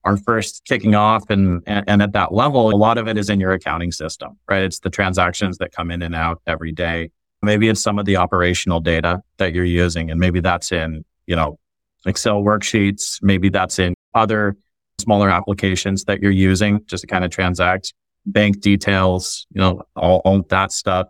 are 0.04 0.18
first 0.18 0.66
kicking 0.66 0.94
off 0.94 1.30
and, 1.30 1.62
and, 1.66 1.88
and 1.88 2.02
at 2.02 2.12
that 2.12 2.34
level, 2.34 2.68
a 2.68 2.76
lot 2.76 2.98
of 2.98 3.08
it 3.08 3.16
is 3.16 3.30
in 3.30 3.40
your 3.40 3.52
accounting 3.52 3.90
system, 3.90 4.36
right? 4.50 4.62
It's 4.62 4.80
the 4.80 4.90
transactions 4.90 5.56
that 5.58 5.72
come 5.72 5.90
in 5.90 6.02
and 6.02 6.14
out 6.14 6.42
every 6.46 6.72
day. 6.72 7.10
Maybe 7.42 7.68
it's 7.68 7.82
some 7.82 7.98
of 7.98 8.04
the 8.04 8.16
operational 8.16 8.80
data 8.80 9.22
that 9.38 9.54
you're 9.54 9.64
using, 9.64 10.10
and 10.10 10.20
maybe 10.20 10.40
that's 10.40 10.72
in, 10.72 11.04
you 11.26 11.36
know, 11.36 11.58
Excel 12.06 12.42
worksheets. 12.42 13.22
Maybe 13.22 13.48
that's 13.48 13.78
in 13.78 13.94
other 14.14 14.56
smaller 14.98 15.30
applications 15.30 16.04
that 16.04 16.20
you're 16.20 16.30
using 16.30 16.84
just 16.86 17.02
to 17.02 17.06
kind 17.06 17.24
of 17.24 17.30
transact 17.30 17.94
bank 18.26 18.60
details, 18.60 19.46
you 19.52 19.60
know, 19.60 19.82
all, 19.96 20.20
all 20.24 20.42
that 20.50 20.72
stuff. 20.72 21.08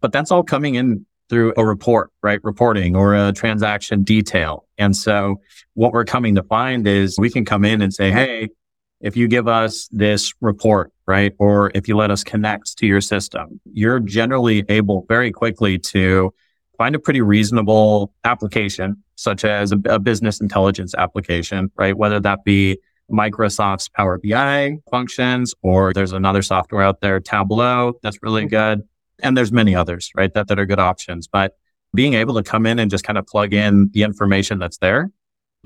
But 0.00 0.12
that's 0.12 0.30
all 0.30 0.42
coming 0.42 0.74
in 0.74 1.06
through 1.28 1.52
a 1.56 1.64
report, 1.64 2.10
right? 2.22 2.42
Reporting 2.44 2.96
or 2.96 3.14
a 3.14 3.32
transaction 3.32 4.02
detail. 4.02 4.66
And 4.78 4.96
so 4.96 5.40
what 5.74 5.92
we're 5.92 6.04
coming 6.04 6.34
to 6.36 6.42
find 6.42 6.86
is 6.86 7.16
we 7.18 7.30
can 7.30 7.44
come 7.44 7.64
in 7.64 7.82
and 7.82 7.92
say, 7.92 8.10
Hey, 8.10 8.48
if 9.00 9.16
you 9.16 9.28
give 9.28 9.48
us 9.48 9.88
this 9.92 10.32
report, 10.40 10.92
right? 11.06 11.32
Or 11.38 11.70
if 11.74 11.88
you 11.88 11.96
let 11.96 12.10
us 12.10 12.24
connect 12.24 12.78
to 12.78 12.86
your 12.86 13.00
system, 13.00 13.60
you're 13.72 14.00
generally 14.00 14.64
able 14.68 15.04
very 15.08 15.30
quickly 15.32 15.78
to 15.78 16.32
find 16.78 16.94
a 16.94 16.98
pretty 16.98 17.20
reasonable 17.20 18.12
application, 18.24 19.02
such 19.16 19.44
as 19.44 19.72
a, 19.72 19.78
a 19.86 19.98
business 19.98 20.40
intelligence 20.40 20.94
application, 20.96 21.70
right? 21.76 21.96
Whether 21.96 22.20
that 22.20 22.44
be 22.44 22.78
Microsoft's 23.10 23.88
Power 23.88 24.18
BI 24.18 24.78
functions, 24.90 25.54
or 25.62 25.92
there's 25.92 26.12
another 26.12 26.42
software 26.42 26.82
out 26.82 27.00
there, 27.00 27.20
Tableau, 27.20 27.94
that's 28.02 28.18
really 28.22 28.42
mm-hmm. 28.42 28.78
good. 28.78 28.88
And 29.22 29.36
there's 29.36 29.52
many 29.52 29.74
others, 29.74 30.10
right? 30.14 30.32
That, 30.34 30.48
that 30.48 30.58
are 30.58 30.66
good 30.66 30.78
options. 30.78 31.26
But 31.26 31.52
being 31.94 32.14
able 32.14 32.34
to 32.34 32.42
come 32.42 32.66
in 32.66 32.78
and 32.78 32.90
just 32.90 33.04
kind 33.04 33.16
of 33.18 33.26
plug 33.26 33.54
in 33.54 33.90
the 33.92 34.02
information 34.02 34.58
that's 34.58 34.78
there 34.78 35.10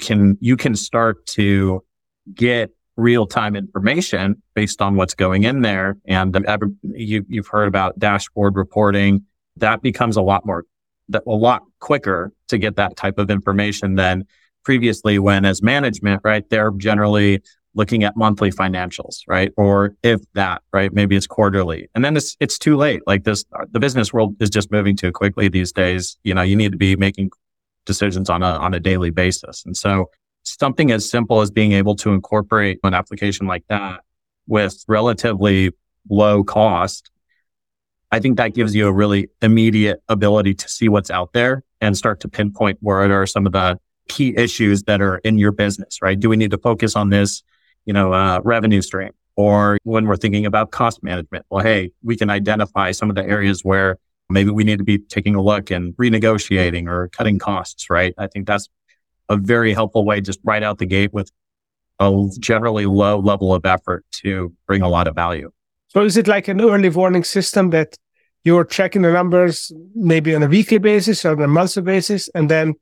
can, 0.01 0.39
you 0.41 0.57
can 0.57 0.77
start 0.77 1.27
to 1.27 1.83
get 2.33 2.71
real 2.97 3.27
time 3.27 3.57
information 3.57 4.43
based 4.55 4.83
on 4.83 4.97
what's 4.97 5.15
going 5.15 5.45
in 5.45 5.63
there. 5.63 5.97
And 6.07 6.37
um, 6.49 6.77
you, 6.83 7.25
you've 7.29 7.49
heard 7.49 7.69
about 7.69 7.99
dashboard 7.99 8.57
reporting. 8.57 9.25
That 9.57 9.83
becomes 9.83 10.17
a 10.17 10.23
lot 10.23 10.45
more, 10.45 10.65
a 11.13 11.21
lot 11.27 11.63
quicker 11.81 12.33
to 12.49 12.59
get 12.59 12.77
that 12.77 12.97
type 12.97 13.19
of 13.19 13.31
information 13.31 13.95
than 13.95 14.25
previously 14.65 15.19
when 15.19 15.45
as 15.45 15.63
management, 15.63 16.21
right? 16.25 16.49
They're 16.51 16.71
generally 16.73 17.43
looking 17.75 18.03
at 18.05 18.17
monthly 18.17 18.51
financials, 18.51 19.21
right? 19.29 19.53
Or 19.57 19.95
if 20.03 20.21
that, 20.35 20.63
right? 20.73 20.93
Maybe 20.93 21.17
it's 21.17 21.27
quarterly. 21.27 21.89
And 21.95 22.05
then 22.05 22.17
it's, 22.17 22.37
it's 22.41 22.59
too 22.59 22.77
late. 22.77 23.01
Like 23.07 23.25
this, 23.25 23.45
the 23.71 23.79
business 23.79 24.13
world 24.13 24.35
is 24.41 24.51
just 24.51 24.73
moving 24.73 24.97
too 24.97 25.13
quickly 25.13 25.49
these 25.49 25.73
days. 25.73 26.19
You 26.25 26.35
know, 26.35 26.43
you 26.43 26.57
need 26.57 26.73
to 26.73 26.79
be 26.79 26.97
making 26.97 27.31
decisions 27.87 28.29
on 28.29 28.43
a, 28.43 28.47
on 28.47 28.75
a 28.75 28.81
daily 28.81 29.11
basis. 29.11 29.65
And 29.65 29.77
so 29.77 30.11
something 30.43 30.91
as 30.91 31.09
simple 31.09 31.41
as 31.41 31.51
being 31.51 31.73
able 31.73 31.97
to 31.97 32.13
incorporate 32.13 32.81
an 32.83 32.95
application 32.95 33.47
like 33.47 33.65
that 33.69 34.01
with 34.47 34.85
relatively 34.89 35.71
low 36.09 36.43
cost, 36.43 37.11
I 38.11 38.19
think 38.19 38.37
that 38.39 38.55
gives 38.55 38.75
you 38.75 38.89
a 38.89 38.93
really 38.93 39.29
immediate 39.41 40.03
ability 40.09 40.55
to 40.55 40.69
see 40.69 40.89
what's 40.89 41.11
out 41.11 41.33
there 41.33 41.63
and 41.81 41.97
start 41.97 42.21
to 42.21 42.29
pinpoint 42.29 42.79
where 42.81 43.01
are 43.13 43.27
some 43.27 43.47
of 43.47 43.53
the 43.53 43.79
key 44.09 44.35
issues 44.37 44.83
that 44.85 45.01
are 45.01 45.19
in 45.19 45.39
your 45.39 45.53
business, 45.53 46.03
right? 46.03 46.19
Do 46.19 46.29
we 46.29 46.37
need 46.37 46.51
to 46.51 46.59
focus 46.59 46.97
on 46.97 47.11
this? 47.11 47.43
you 47.85 47.93
know, 47.93 48.13
uh, 48.13 48.41
revenue 48.45 48.83
stream. 48.83 49.11
Or 49.37 49.79
when 49.85 50.07
we're 50.07 50.17
thinking 50.17 50.45
about 50.45 50.71
cost 50.71 51.03
management, 51.03 51.47
well, 51.51 51.65
hey, 51.65 51.93
we 52.03 52.17
can 52.17 52.31
identify 52.31 52.91
some 52.91 53.09
of 53.09 53.17
the 53.17 53.25
areas 53.25 53.65
where 53.65 53.97
maybe 54.29 54.51
we 54.51 54.65
need 54.65 54.79
to 54.79 54.85
be 54.85 54.99
taking 54.99 55.35
a 55.35 55.43
look 55.43 55.71
and 55.71 55.97
renegotiating 55.97 56.89
or 56.89 57.09
cutting 57.09 57.39
costs, 57.39 57.89
right? 57.89 58.15
I 58.19 58.27
think 58.27 58.47
that's 58.47 58.69
a 59.31 59.37
very 59.37 59.73
helpful 59.73 60.05
way 60.05 60.21
just 60.21 60.41
right 60.45 60.63
out 60.63 60.79
the 60.79 60.87
gate 60.87 61.15
with 61.15 61.31
a 62.01 62.29
generally 62.39 62.85
low 62.85 63.19
level 63.19 63.55
of 63.55 63.65
effort 63.65 64.05
to 64.11 64.53
bring 64.67 64.83
a 64.83 64.89
lot 64.89 65.07
of 65.07 65.15
value. 65.15 65.51
So 65.89 66.03
is 66.03 66.17
it 66.17 66.29
like 66.29 66.49
an 66.49 66.61
early 66.61 66.91
warning 66.91 67.25
system 67.25 67.71
that 67.71 67.97
you're 68.45 68.65
checking 68.65 69.03
the 69.03 69.13
numbers 69.13 69.73
maybe 69.95 70.35
on 70.35 70.43
a 70.43 70.47
weekly 70.47 70.79
basis 70.79 71.25
or 71.25 71.33
on 71.33 71.43
a 71.43 71.49
monthly 71.49 71.83
basis, 71.83 72.29
and 72.35 72.51
then 72.51 72.75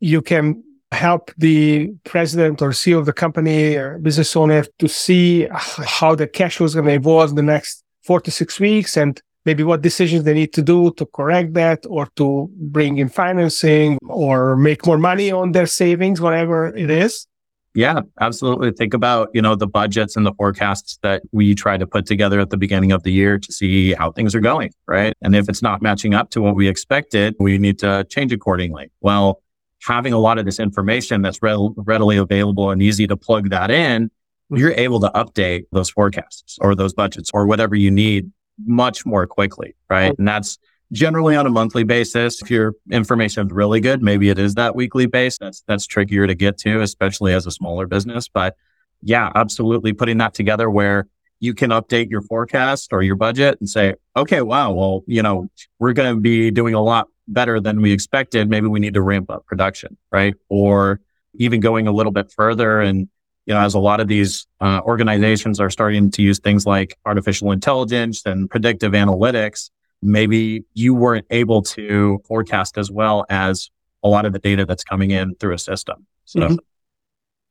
you 0.00 0.22
can 0.22 0.62
help 0.92 1.32
the 1.38 1.92
president 2.04 2.60
or 2.60 2.70
CEO 2.70 2.98
of 2.98 3.06
the 3.06 3.12
company 3.12 3.76
or 3.76 3.98
business 3.98 4.34
owner 4.34 4.64
to 4.78 4.88
see 4.88 5.46
how 5.52 6.14
the 6.14 6.26
cash 6.26 6.56
flow 6.56 6.66
is 6.66 6.74
going 6.74 6.86
to 6.86 6.92
evolve 6.92 7.30
in 7.30 7.36
the 7.36 7.42
next 7.42 7.84
four 8.02 8.20
to 8.20 8.30
six 8.30 8.58
weeks 8.58 8.96
and 8.96 9.20
maybe 9.44 9.62
what 9.62 9.82
decisions 9.82 10.24
they 10.24 10.34
need 10.34 10.52
to 10.52 10.62
do 10.62 10.92
to 10.92 11.06
correct 11.06 11.54
that 11.54 11.84
or 11.88 12.06
to 12.16 12.50
bring 12.56 12.98
in 12.98 13.08
financing 13.08 13.98
or 14.06 14.56
make 14.56 14.86
more 14.86 14.98
money 14.98 15.30
on 15.30 15.52
their 15.52 15.66
savings, 15.66 16.20
whatever 16.20 16.74
it 16.76 16.90
is. 16.90 17.26
Yeah, 17.72 18.00
absolutely. 18.20 18.72
Think 18.72 18.94
about, 18.94 19.30
you 19.32 19.40
know, 19.40 19.54
the 19.54 19.66
budgets 19.66 20.16
and 20.16 20.26
the 20.26 20.32
forecasts 20.34 20.98
that 21.02 21.22
we 21.30 21.54
try 21.54 21.76
to 21.76 21.86
put 21.86 22.04
together 22.04 22.40
at 22.40 22.50
the 22.50 22.56
beginning 22.56 22.90
of 22.90 23.04
the 23.04 23.12
year 23.12 23.38
to 23.38 23.52
see 23.52 23.92
how 23.92 24.10
things 24.10 24.34
are 24.34 24.40
going, 24.40 24.72
right? 24.88 25.14
And 25.22 25.36
if 25.36 25.48
it's 25.48 25.62
not 25.62 25.80
matching 25.80 26.12
up 26.12 26.30
to 26.30 26.42
what 26.42 26.56
we 26.56 26.66
expected, 26.66 27.36
we 27.38 27.58
need 27.58 27.78
to 27.78 28.04
change 28.10 28.32
accordingly. 28.32 28.90
Well, 29.00 29.40
having 29.86 30.12
a 30.12 30.18
lot 30.18 30.38
of 30.38 30.46
this 30.46 30.58
information 30.58 31.22
that's 31.22 31.40
re- 31.42 31.70
readily 31.76 32.16
available 32.16 32.70
and 32.70 32.82
easy 32.82 33.06
to 33.06 33.16
plug 33.16 33.50
that 33.50 33.70
in, 33.70 34.10
you're 34.50 34.72
able 34.72 34.98
to 35.00 35.10
update 35.14 35.66
those 35.70 35.88
forecasts 35.88 36.58
or 36.60 36.74
those 36.74 36.92
budgets 36.92 37.30
or 37.32 37.46
whatever 37.46 37.76
you 37.76 37.90
need 37.90 38.32
much 38.64 39.04
more 39.06 39.26
quickly, 39.26 39.74
right? 39.88 40.16
And 40.18 40.26
that's 40.26 40.58
generally 40.92 41.36
on 41.36 41.46
a 41.46 41.50
monthly 41.50 41.84
basis. 41.84 42.42
If 42.42 42.50
your 42.50 42.74
information 42.90 43.46
is 43.46 43.52
really 43.52 43.80
good, 43.80 44.02
maybe 44.02 44.28
it 44.28 44.38
is 44.38 44.54
that 44.54 44.74
weekly 44.74 45.06
base. 45.06 45.38
That's 45.38 45.62
that's 45.66 45.86
trickier 45.86 46.26
to 46.26 46.34
get 46.34 46.58
to, 46.58 46.80
especially 46.80 47.32
as 47.32 47.46
a 47.46 47.50
smaller 47.50 47.86
business. 47.86 48.28
But 48.28 48.56
yeah, 49.02 49.30
absolutely 49.34 49.92
putting 49.92 50.18
that 50.18 50.34
together 50.34 50.68
where 50.68 51.06
you 51.40 51.54
can 51.54 51.70
update 51.70 52.10
your 52.10 52.20
forecast 52.20 52.92
or 52.92 53.02
your 53.02 53.16
budget 53.16 53.58
and 53.60 53.68
say, 53.68 53.94
okay, 54.14 54.42
wow, 54.42 54.72
well, 54.72 55.02
you 55.06 55.22
know, 55.22 55.48
we're 55.78 55.94
going 55.94 56.14
to 56.14 56.20
be 56.20 56.50
doing 56.50 56.74
a 56.74 56.82
lot 56.82 57.08
better 57.26 57.60
than 57.60 57.80
we 57.80 57.92
expected, 57.92 58.50
maybe 58.50 58.66
we 58.66 58.80
need 58.80 58.94
to 58.94 59.02
ramp 59.02 59.30
up 59.30 59.46
production, 59.46 59.96
right? 60.12 60.34
Or 60.48 61.00
even 61.34 61.60
going 61.60 61.86
a 61.86 61.92
little 61.92 62.12
bit 62.12 62.30
further. 62.32 62.80
And, 62.80 63.08
you 63.50 63.54
know, 63.54 63.62
as 63.62 63.74
a 63.74 63.80
lot 63.80 63.98
of 63.98 64.06
these 64.06 64.46
uh, 64.60 64.80
organizations 64.84 65.58
are 65.58 65.70
starting 65.70 66.08
to 66.12 66.22
use 66.22 66.38
things 66.38 66.66
like 66.66 66.96
artificial 67.04 67.50
intelligence 67.50 68.22
and 68.24 68.48
predictive 68.48 68.92
analytics, 68.92 69.70
maybe 70.02 70.62
you 70.74 70.94
weren't 70.94 71.26
able 71.30 71.60
to 71.60 72.22
forecast 72.28 72.78
as 72.78 72.92
well 72.92 73.26
as 73.28 73.68
a 74.04 74.08
lot 74.08 74.24
of 74.24 74.32
the 74.32 74.38
data 74.38 74.64
that's 74.64 74.84
coming 74.84 75.10
in 75.10 75.34
through 75.34 75.54
a 75.54 75.58
system. 75.58 76.06
So. 76.26 76.38
Mm-hmm. 76.38 76.56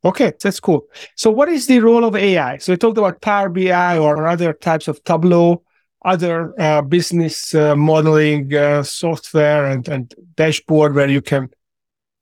Okay, 0.06 0.32
that's 0.42 0.58
cool. 0.58 0.86
So, 1.16 1.30
what 1.30 1.50
is 1.50 1.66
the 1.66 1.80
role 1.80 2.06
of 2.06 2.16
AI? 2.16 2.56
So, 2.56 2.72
we 2.72 2.78
talked 2.78 2.96
about 2.96 3.20
Power 3.20 3.50
BI 3.50 3.98
or 3.98 4.26
other 4.26 4.54
types 4.54 4.88
of 4.88 5.04
Tableau 5.04 5.62
other 6.02 6.58
uh, 6.58 6.80
business 6.80 7.54
uh, 7.54 7.76
modeling 7.76 8.54
uh, 8.54 8.82
software 8.82 9.66
and, 9.66 9.86
and 9.86 10.14
dashboard 10.34 10.94
where 10.94 11.10
you 11.10 11.20
can 11.20 11.50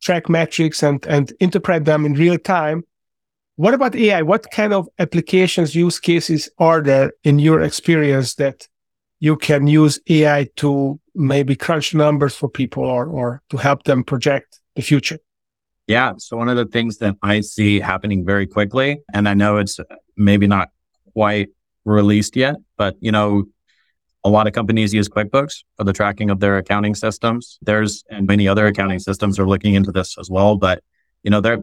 track 0.03 0.29
metrics 0.29 0.83
and, 0.83 1.07
and 1.07 1.33
interpret 1.39 1.85
them 1.85 2.05
in 2.05 2.15
real 2.15 2.39
time. 2.39 2.83
What 3.59 3.75
about 3.75 3.97
AI? 3.97 4.23
What 4.23 4.53
kind 4.53 4.73
of 4.73 4.89
applications, 5.01 5.75
use 5.75 5.99
cases 5.99 6.49
are 6.59 6.81
there 6.81 7.11
in 7.25 7.41
your 7.41 7.61
experience 7.61 8.37
that 8.37 8.69
you 9.19 9.37
can 9.37 9.67
use 9.67 9.99
AI 10.09 10.47
to 10.59 11.01
maybe 11.17 11.57
crunch 11.57 11.93
numbers 11.93 12.37
for 12.37 12.49
people 12.49 12.85
or, 12.85 13.07
or 13.07 13.43
to 13.51 13.57
help 13.57 13.83
them 13.83 14.05
project 14.05 14.61
the 14.77 14.83
future? 14.83 15.19
Yeah. 15.89 16.13
So 16.19 16.37
one 16.37 16.49
of 16.49 16.57
the 16.57 16.67
things 16.67 16.99
that 16.99 17.17
I 17.21 17.41
see 17.41 17.81
happening 17.81 18.25
very 18.25 18.47
quickly, 18.47 19.01
and 19.13 19.29
I 19.29 19.35
know 19.35 19.57
it's 19.57 19.81
maybe 20.17 20.47
not 20.47 20.69
quite 21.13 21.49
released 21.85 22.37
yet, 22.37 22.55
but 22.77 22.95
you 23.01 23.11
know, 23.11 23.47
a 24.23 24.31
lot 24.31 24.47
of 24.47 24.53
companies 24.53 24.95
use 24.95 25.09
QuickBooks 25.09 25.65
for 25.77 25.83
the 25.83 25.93
tracking 25.93 26.31
of 26.31 26.39
their 26.39 26.59
accounting 26.59 26.95
systems. 26.95 27.59
There's, 27.63 28.05
and 28.09 28.29
many 28.29 28.47
other 28.47 28.69
accounting 28.69 29.01
systems 29.01 29.37
are 29.41 29.49
looking 29.49 29.75
into 29.75 29.91
this 29.91 30.17
as 30.17 30.31
well. 30.31 30.57
But, 30.57 30.85
you 31.25 31.31
know, 31.33 31.41
there, 31.41 31.59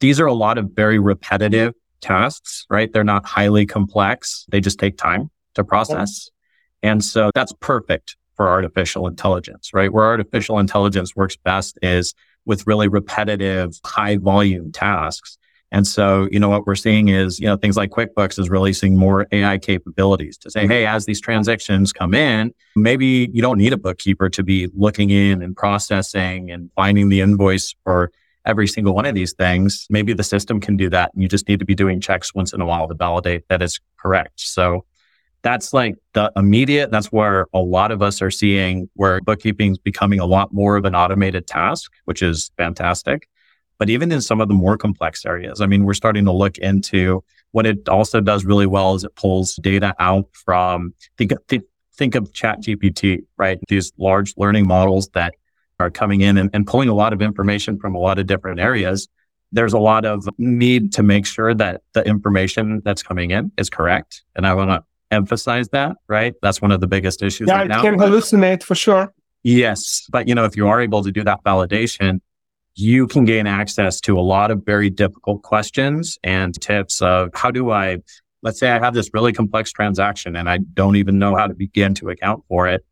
these 0.00 0.20
are 0.20 0.26
a 0.26 0.32
lot 0.32 0.58
of 0.58 0.70
very 0.74 0.98
repetitive 0.98 1.74
tasks, 2.00 2.66
right? 2.70 2.92
They're 2.92 3.04
not 3.04 3.26
highly 3.26 3.66
complex. 3.66 4.46
They 4.48 4.60
just 4.60 4.78
take 4.78 4.96
time 4.96 5.30
to 5.54 5.64
process. 5.64 6.30
And 6.82 7.04
so 7.04 7.30
that's 7.34 7.52
perfect 7.60 8.16
for 8.34 8.48
artificial 8.48 9.08
intelligence, 9.08 9.74
right? 9.74 9.92
Where 9.92 10.04
artificial 10.04 10.58
intelligence 10.58 11.16
works 11.16 11.36
best 11.36 11.78
is 11.82 12.14
with 12.44 12.66
really 12.66 12.88
repetitive, 12.88 13.78
high 13.84 14.16
volume 14.16 14.70
tasks 14.70 15.38
and 15.70 15.86
so, 15.86 16.28
you 16.30 16.40
know, 16.40 16.48
what 16.48 16.66
we're 16.66 16.74
seeing 16.74 17.08
is, 17.08 17.38
you 17.38 17.46
know, 17.46 17.56
things 17.56 17.76
like 17.76 17.90
QuickBooks 17.90 18.38
is 18.38 18.48
releasing 18.48 18.96
more 18.96 19.26
AI 19.32 19.58
capabilities 19.58 20.38
to 20.38 20.50
say, 20.50 20.66
Hey, 20.66 20.86
as 20.86 21.04
these 21.04 21.20
transactions 21.20 21.92
come 21.92 22.14
in, 22.14 22.54
maybe 22.74 23.28
you 23.32 23.42
don't 23.42 23.58
need 23.58 23.72
a 23.72 23.76
bookkeeper 23.76 24.30
to 24.30 24.42
be 24.42 24.68
looking 24.74 25.10
in 25.10 25.42
and 25.42 25.54
processing 25.56 26.50
and 26.50 26.70
finding 26.74 27.10
the 27.10 27.20
invoice 27.20 27.74
for 27.84 28.10
every 28.48 28.66
single 28.66 28.94
one 28.94 29.04
of 29.06 29.14
these 29.14 29.34
things. 29.34 29.86
Maybe 29.90 30.14
the 30.14 30.24
system 30.24 30.58
can 30.58 30.76
do 30.76 30.88
that. 30.90 31.12
And 31.12 31.22
you 31.22 31.28
just 31.28 31.46
need 31.48 31.60
to 31.60 31.66
be 31.66 31.74
doing 31.74 32.00
checks 32.00 32.34
once 32.34 32.52
in 32.52 32.60
a 32.60 32.66
while 32.66 32.88
to 32.88 32.94
validate 32.94 33.46
that 33.48 33.62
it's 33.62 33.78
correct. 33.98 34.40
So 34.40 34.84
that's 35.42 35.72
like 35.72 35.94
the 36.14 36.32
immediate, 36.34 36.90
that's 36.90 37.12
where 37.12 37.46
a 37.52 37.60
lot 37.60 37.92
of 37.92 38.02
us 38.02 38.20
are 38.22 38.30
seeing 38.30 38.88
where 38.94 39.20
bookkeeping 39.20 39.72
is 39.72 39.78
becoming 39.78 40.18
a 40.18 40.26
lot 40.26 40.52
more 40.52 40.76
of 40.76 40.84
an 40.84 40.96
automated 40.96 41.46
task, 41.46 41.92
which 42.06 42.22
is 42.22 42.50
fantastic. 42.56 43.28
But 43.78 43.90
even 43.90 44.10
in 44.10 44.20
some 44.20 44.40
of 44.40 44.48
the 44.48 44.54
more 44.54 44.76
complex 44.76 45.24
areas, 45.24 45.60
I 45.60 45.66
mean, 45.66 45.84
we're 45.84 45.94
starting 45.94 46.24
to 46.24 46.32
look 46.32 46.58
into 46.58 47.22
what 47.52 47.66
it 47.66 47.88
also 47.88 48.20
does 48.20 48.44
really 48.44 48.66
well 48.66 48.94
is 48.94 49.04
it 49.04 49.14
pulls 49.14 49.54
data 49.56 49.94
out 49.98 50.26
from 50.32 50.94
think 51.16 51.32
think, 51.46 51.64
think 51.94 52.14
of 52.14 52.32
ChatGPT, 52.32 53.24
right? 53.36 53.58
These 53.68 53.92
large 53.98 54.34
learning 54.36 54.66
models 54.66 55.08
that 55.14 55.34
are 55.80 55.90
coming 55.90 56.20
in 56.20 56.36
and, 56.36 56.50
and 56.52 56.66
pulling 56.66 56.88
a 56.88 56.94
lot 56.94 57.12
of 57.12 57.22
information 57.22 57.78
from 57.78 57.94
a 57.94 57.98
lot 57.98 58.18
of 58.18 58.26
different 58.26 58.60
areas. 58.60 59.08
There's 59.52 59.72
a 59.72 59.78
lot 59.78 60.04
of 60.04 60.28
need 60.36 60.92
to 60.94 61.02
make 61.02 61.24
sure 61.24 61.54
that 61.54 61.82
the 61.92 62.06
information 62.06 62.82
that's 62.84 63.02
coming 63.02 63.30
in 63.30 63.52
is 63.56 63.70
correct. 63.70 64.22
And 64.36 64.46
I 64.46 64.54
want 64.54 64.70
to 64.70 64.84
emphasize 65.10 65.68
that, 65.70 65.96
right? 66.08 66.34
That's 66.42 66.60
one 66.60 66.72
of 66.72 66.80
the 66.80 66.86
biggest 66.86 67.22
issues 67.22 67.48
yeah, 67.48 67.54
right 67.54 67.66
it 67.66 67.68
now. 67.68 67.82
can 67.82 67.96
hallucinate 67.96 68.62
for 68.62 68.74
sure. 68.74 69.12
Yes. 69.42 70.06
But 70.10 70.28
you 70.28 70.34
know, 70.34 70.44
if 70.44 70.56
you 70.56 70.68
are 70.68 70.80
able 70.80 71.02
to 71.02 71.12
do 71.12 71.24
that 71.24 71.42
validation, 71.44 72.20
you 72.74 73.06
can 73.06 73.24
gain 73.24 73.46
access 73.46 74.00
to 74.02 74.18
a 74.18 74.20
lot 74.20 74.50
of 74.50 74.64
very 74.64 74.90
difficult 74.90 75.42
questions 75.42 76.18
and 76.22 76.60
tips 76.60 77.00
of 77.00 77.30
how 77.34 77.50
do 77.50 77.70
I, 77.70 77.98
let's 78.42 78.60
say 78.60 78.70
I 78.70 78.78
have 78.78 78.94
this 78.94 79.10
really 79.14 79.32
complex 79.32 79.72
transaction 79.72 80.36
and 80.36 80.48
I 80.48 80.58
don't 80.58 80.96
even 80.96 81.18
know 81.18 81.34
how 81.34 81.46
to 81.46 81.54
begin 81.54 81.94
to 81.94 82.10
account 82.10 82.44
for 82.48 82.68
it. 82.68 82.84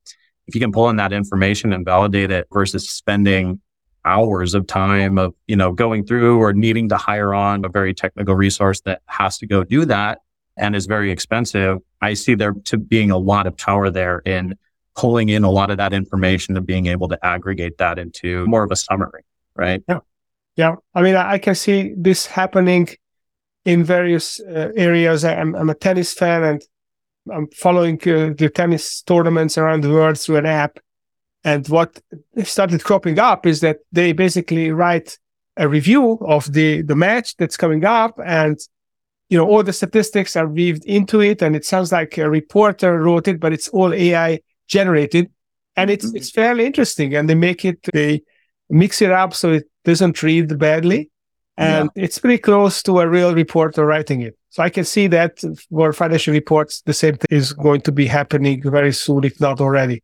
If 0.46 0.54
you 0.54 0.60
can 0.60 0.72
pull 0.72 0.88
in 0.88 0.96
that 0.96 1.12
information 1.12 1.72
and 1.72 1.84
validate 1.84 2.30
it 2.30 2.46
versus 2.52 2.88
spending 2.88 3.60
hours 4.04 4.54
of 4.54 4.66
time 4.66 5.18
of, 5.18 5.34
you 5.48 5.56
know, 5.56 5.72
going 5.72 6.06
through 6.06 6.38
or 6.38 6.52
needing 6.52 6.88
to 6.90 6.96
hire 6.96 7.34
on 7.34 7.64
a 7.64 7.68
very 7.68 7.92
technical 7.92 8.36
resource 8.36 8.80
that 8.82 9.02
has 9.06 9.38
to 9.38 9.46
go 9.46 9.64
do 9.64 9.84
that 9.84 10.20
and 10.56 10.76
is 10.76 10.86
very 10.86 11.10
expensive. 11.10 11.78
I 12.00 12.14
see 12.14 12.34
there 12.34 12.52
to 12.52 12.78
being 12.78 13.10
a 13.10 13.18
lot 13.18 13.46
of 13.46 13.56
power 13.56 13.90
there 13.90 14.20
in 14.20 14.56
pulling 14.94 15.28
in 15.28 15.42
a 15.42 15.50
lot 15.50 15.70
of 15.70 15.78
that 15.78 15.92
information 15.92 16.56
and 16.56 16.64
being 16.64 16.86
able 16.86 17.08
to 17.08 17.26
aggregate 17.26 17.78
that 17.78 17.98
into 17.98 18.46
more 18.46 18.62
of 18.62 18.70
a 18.70 18.76
summary 18.76 19.22
right? 19.56 19.82
Yeah. 19.88 20.00
Yeah. 20.56 20.76
I 20.94 21.02
mean, 21.02 21.16
I 21.16 21.38
can 21.38 21.54
see 21.54 21.92
this 21.96 22.26
happening 22.26 22.88
in 23.64 23.84
various 23.84 24.40
uh, 24.40 24.70
areas. 24.76 25.24
I'm, 25.24 25.54
I'm, 25.54 25.70
a 25.70 25.74
tennis 25.74 26.14
fan 26.14 26.44
and 26.44 26.62
I'm 27.32 27.48
following 27.48 27.96
uh, 28.02 28.34
the 28.36 28.50
tennis 28.54 29.02
tournaments 29.02 29.58
around 29.58 29.82
the 29.82 29.90
world 29.90 30.18
through 30.18 30.36
an 30.36 30.46
app. 30.46 30.78
And 31.44 31.66
what 31.68 32.00
started 32.44 32.82
cropping 32.82 33.18
up 33.18 33.46
is 33.46 33.60
that 33.60 33.78
they 33.92 34.12
basically 34.12 34.70
write 34.72 35.18
a 35.56 35.68
review 35.68 36.18
of 36.22 36.52
the, 36.52 36.82
the 36.82 36.96
match 36.96 37.36
that's 37.36 37.56
coming 37.56 37.84
up 37.84 38.18
and 38.24 38.58
you 39.28 39.36
know, 39.36 39.46
all 39.46 39.62
the 39.62 39.72
statistics 39.72 40.36
are 40.36 40.46
weaved 40.46 40.84
into 40.84 41.20
it 41.20 41.42
and 41.42 41.56
it 41.56 41.64
sounds 41.64 41.90
like 41.90 42.16
a 42.18 42.30
reporter 42.30 42.98
wrote 43.02 43.26
it, 43.26 43.40
but 43.40 43.52
it's 43.52 43.68
all 43.68 43.92
AI 43.92 44.40
generated. 44.68 45.30
And 45.76 45.90
it's, 45.90 46.06
mm-hmm. 46.06 46.16
it's 46.16 46.30
fairly 46.30 46.64
interesting 46.64 47.14
and 47.14 47.28
they 47.28 47.34
make 47.34 47.64
it, 47.64 47.80
they 47.92 48.22
mix 48.70 49.02
it 49.02 49.10
up 49.10 49.34
so 49.34 49.52
it 49.52 49.64
doesn't 49.84 50.22
read 50.22 50.58
badly. 50.58 51.10
And 51.56 51.90
yeah. 51.96 52.04
it's 52.04 52.18
pretty 52.18 52.38
close 52.38 52.82
to 52.84 53.00
a 53.00 53.08
real 53.08 53.34
reporter 53.34 53.84
writing 53.84 54.20
it. 54.20 54.38
So 54.56 54.62
I 54.62 54.70
can 54.70 54.86
see 54.86 55.06
that 55.08 55.44
for 55.68 55.92
financial 55.92 56.32
reports, 56.32 56.80
the 56.86 56.94
same 56.94 57.16
thing 57.16 57.28
is 57.28 57.52
going 57.52 57.82
to 57.82 57.92
be 57.92 58.06
happening 58.06 58.62
very 58.62 58.90
soon, 58.94 59.22
if 59.24 59.38
not 59.38 59.60
already. 59.60 60.02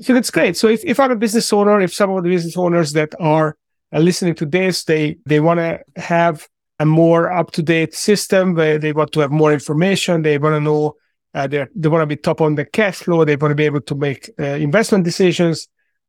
So 0.00 0.12
that's 0.12 0.28
great. 0.28 0.56
So 0.56 0.66
if, 0.66 0.84
if 0.84 0.98
I'm 0.98 1.12
a 1.12 1.14
business 1.14 1.52
owner, 1.52 1.80
if 1.80 1.94
some 1.94 2.10
of 2.10 2.24
the 2.24 2.28
business 2.28 2.56
owners 2.56 2.94
that 2.94 3.14
are 3.20 3.56
listening 3.92 4.34
to 4.34 4.44
this, 4.44 4.82
they, 4.82 5.18
they 5.24 5.38
want 5.38 5.58
to 5.60 5.78
have 5.94 6.48
a 6.80 6.84
more 6.84 7.32
up 7.32 7.52
to 7.52 7.62
date 7.62 7.94
system 7.94 8.56
where 8.56 8.76
they 8.76 8.92
want 8.92 9.12
to 9.12 9.20
have 9.20 9.30
more 9.30 9.52
information. 9.52 10.22
They 10.22 10.36
want 10.36 10.54
to 10.54 10.60
know, 10.60 10.96
uh, 11.32 11.46
they 11.46 11.88
want 11.88 12.02
to 12.02 12.06
be 12.06 12.16
top 12.16 12.40
on 12.40 12.56
the 12.56 12.64
cash 12.64 12.96
flow. 12.96 13.24
They 13.24 13.36
want 13.36 13.52
to 13.52 13.54
be 13.54 13.66
able 13.66 13.82
to 13.82 13.94
make 13.94 14.28
uh, 14.36 14.42
investment 14.42 15.04
decisions 15.04 15.68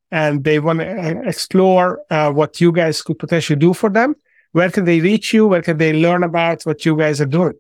and 0.10 0.44
they 0.44 0.58
want 0.58 0.80
to 0.80 0.88
uh, 0.88 1.30
explore 1.30 2.02
uh, 2.10 2.32
what 2.32 2.60
you 2.60 2.72
guys 2.72 3.04
could 3.04 3.20
potentially 3.20 3.60
do 3.60 3.72
for 3.72 3.92
them. 3.92 4.16
Where 4.54 4.72
can 4.72 4.86
they 4.86 5.00
reach 5.00 5.32
you? 5.32 5.46
Where 5.46 5.62
can 5.62 5.78
they 5.78 5.94
learn 5.94 6.24
about 6.24 6.64
what 6.64 6.88
you 6.88 6.98
guys 6.98 7.22
are 7.22 7.28
doing? 7.28 7.54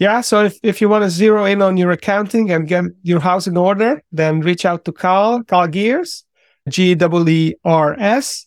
Yeah. 0.00 0.20
So 0.20 0.44
if, 0.44 0.58
if 0.62 0.80
you 0.80 0.88
want 0.88 1.04
to 1.04 1.10
zero 1.10 1.44
in 1.44 1.62
on 1.62 1.76
your 1.76 1.90
accounting 1.90 2.50
and 2.50 2.66
get 2.66 2.84
your 3.02 3.20
house 3.20 3.46
in 3.46 3.56
order, 3.56 4.02
then 4.12 4.40
reach 4.40 4.64
out 4.64 4.84
to 4.84 4.92
Carl, 4.92 5.42
Carl 5.44 5.68
Geers, 5.68 6.24
G 6.68 6.94
W 6.94 7.28
E 7.28 7.54
R 7.64 7.96
S. 7.98 8.46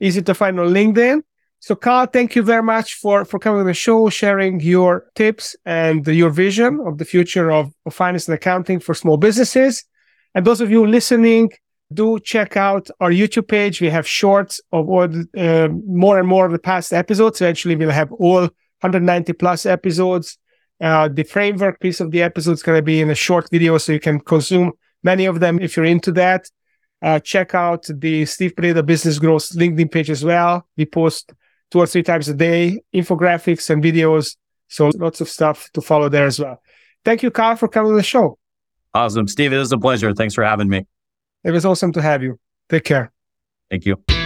Easy 0.00 0.22
to 0.22 0.34
find 0.34 0.60
on 0.60 0.68
LinkedIn. 0.68 1.22
So, 1.60 1.74
Carl, 1.74 2.06
thank 2.06 2.36
you 2.36 2.42
very 2.42 2.62
much 2.62 2.94
for, 2.94 3.24
for 3.24 3.38
coming 3.38 3.60
on 3.60 3.66
the 3.66 3.74
show, 3.74 4.08
sharing 4.08 4.60
your 4.60 5.06
tips 5.14 5.56
and 5.64 6.06
your 6.06 6.30
vision 6.30 6.80
of 6.86 6.98
the 6.98 7.04
future 7.04 7.50
of, 7.50 7.72
of 7.86 7.94
finance 7.94 8.28
and 8.28 8.34
accounting 8.34 8.78
for 8.78 8.94
small 8.94 9.16
businesses. 9.16 9.84
And 10.34 10.46
those 10.46 10.60
of 10.60 10.70
you 10.70 10.86
listening, 10.86 11.50
do 11.92 12.18
check 12.18 12.56
out 12.56 12.88
our 13.00 13.10
YouTube 13.10 13.48
page. 13.48 13.80
We 13.80 13.90
have 13.90 14.06
shorts 14.06 14.60
of 14.72 14.88
all 14.88 15.08
uh, 15.36 15.68
more 15.86 16.18
and 16.18 16.28
more 16.28 16.46
of 16.46 16.52
the 16.52 16.58
past 16.58 16.92
episodes. 16.92 17.40
Eventually, 17.40 17.76
we'll 17.76 17.90
have 17.90 18.12
all 18.12 18.42
190 18.80 19.32
plus 19.34 19.66
episodes. 19.66 20.38
Uh, 20.80 21.08
the 21.08 21.22
framework 21.22 21.80
piece 21.80 22.00
of 22.00 22.10
the 22.10 22.22
episode 22.22 22.52
is 22.52 22.62
going 22.62 22.78
to 22.78 22.82
be 22.82 23.00
in 23.00 23.10
a 23.10 23.14
short 23.14 23.48
video, 23.50 23.78
so 23.78 23.92
you 23.92 24.00
can 24.00 24.20
consume 24.20 24.72
many 25.02 25.24
of 25.24 25.40
them 25.40 25.58
if 25.60 25.76
you're 25.76 25.86
into 25.86 26.12
that. 26.12 26.50
Uh, 27.02 27.18
check 27.20 27.54
out 27.54 27.86
the 27.88 28.24
Steve 28.26 28.54
Preda 28.56 28.84
Business 28.84 29.18
Growth 29.18 29.50
LinkedIn 29.50 29.90
page 29.90 30.10
as 30.10 30.24
well. 30.24 30.66
We 30.76 30.86
post 30.86 31.32
two 31.70 31.78
or 31.78 31.86
three 31.86 32.02
times 32.02 32.28
a 32.28 32.34
day, 32.34 32.80
infographics 32.94 33.70
and 33.70 33.82
videos. 33.82 34.36
So 34.68 34.90
lots 34.96 35.20
of 35.20 35.28
stuff 35.28 35.70
to 35.74 35.80
follow 35.80 36.08
there 36.08 36.26
as 36.26 36.40
well. 36.40 36.60
Thank 37.04 37.22
you, 37.22 37.30
Carl, 37.30 37.56
for 37.56 37.68
coming 37.68 37.92
on 37.92 37.96
the 37.96 38.02
show. 38.02 38.38
Awesome. 38.94 39.28
Steve, 39.28 39.52
it 39.52 39.58
was 39.58 39.72
a 39.72 39.78
pleasure. 39.78 40.12
Thanks 40.14 40.34
for 40.34 40.42
having 40.42 40.68
me. 40.68 40.86
It 41.44 41.50
was 41.52 41.64
awesome 41.64 41.92
to 41.92 42.02
have 42.02 42.22
you. 42.22 42.40
Take 42.68 42.84
care. 42.84 43.12
Thank 43.70 43.84
you. 43.84 44.25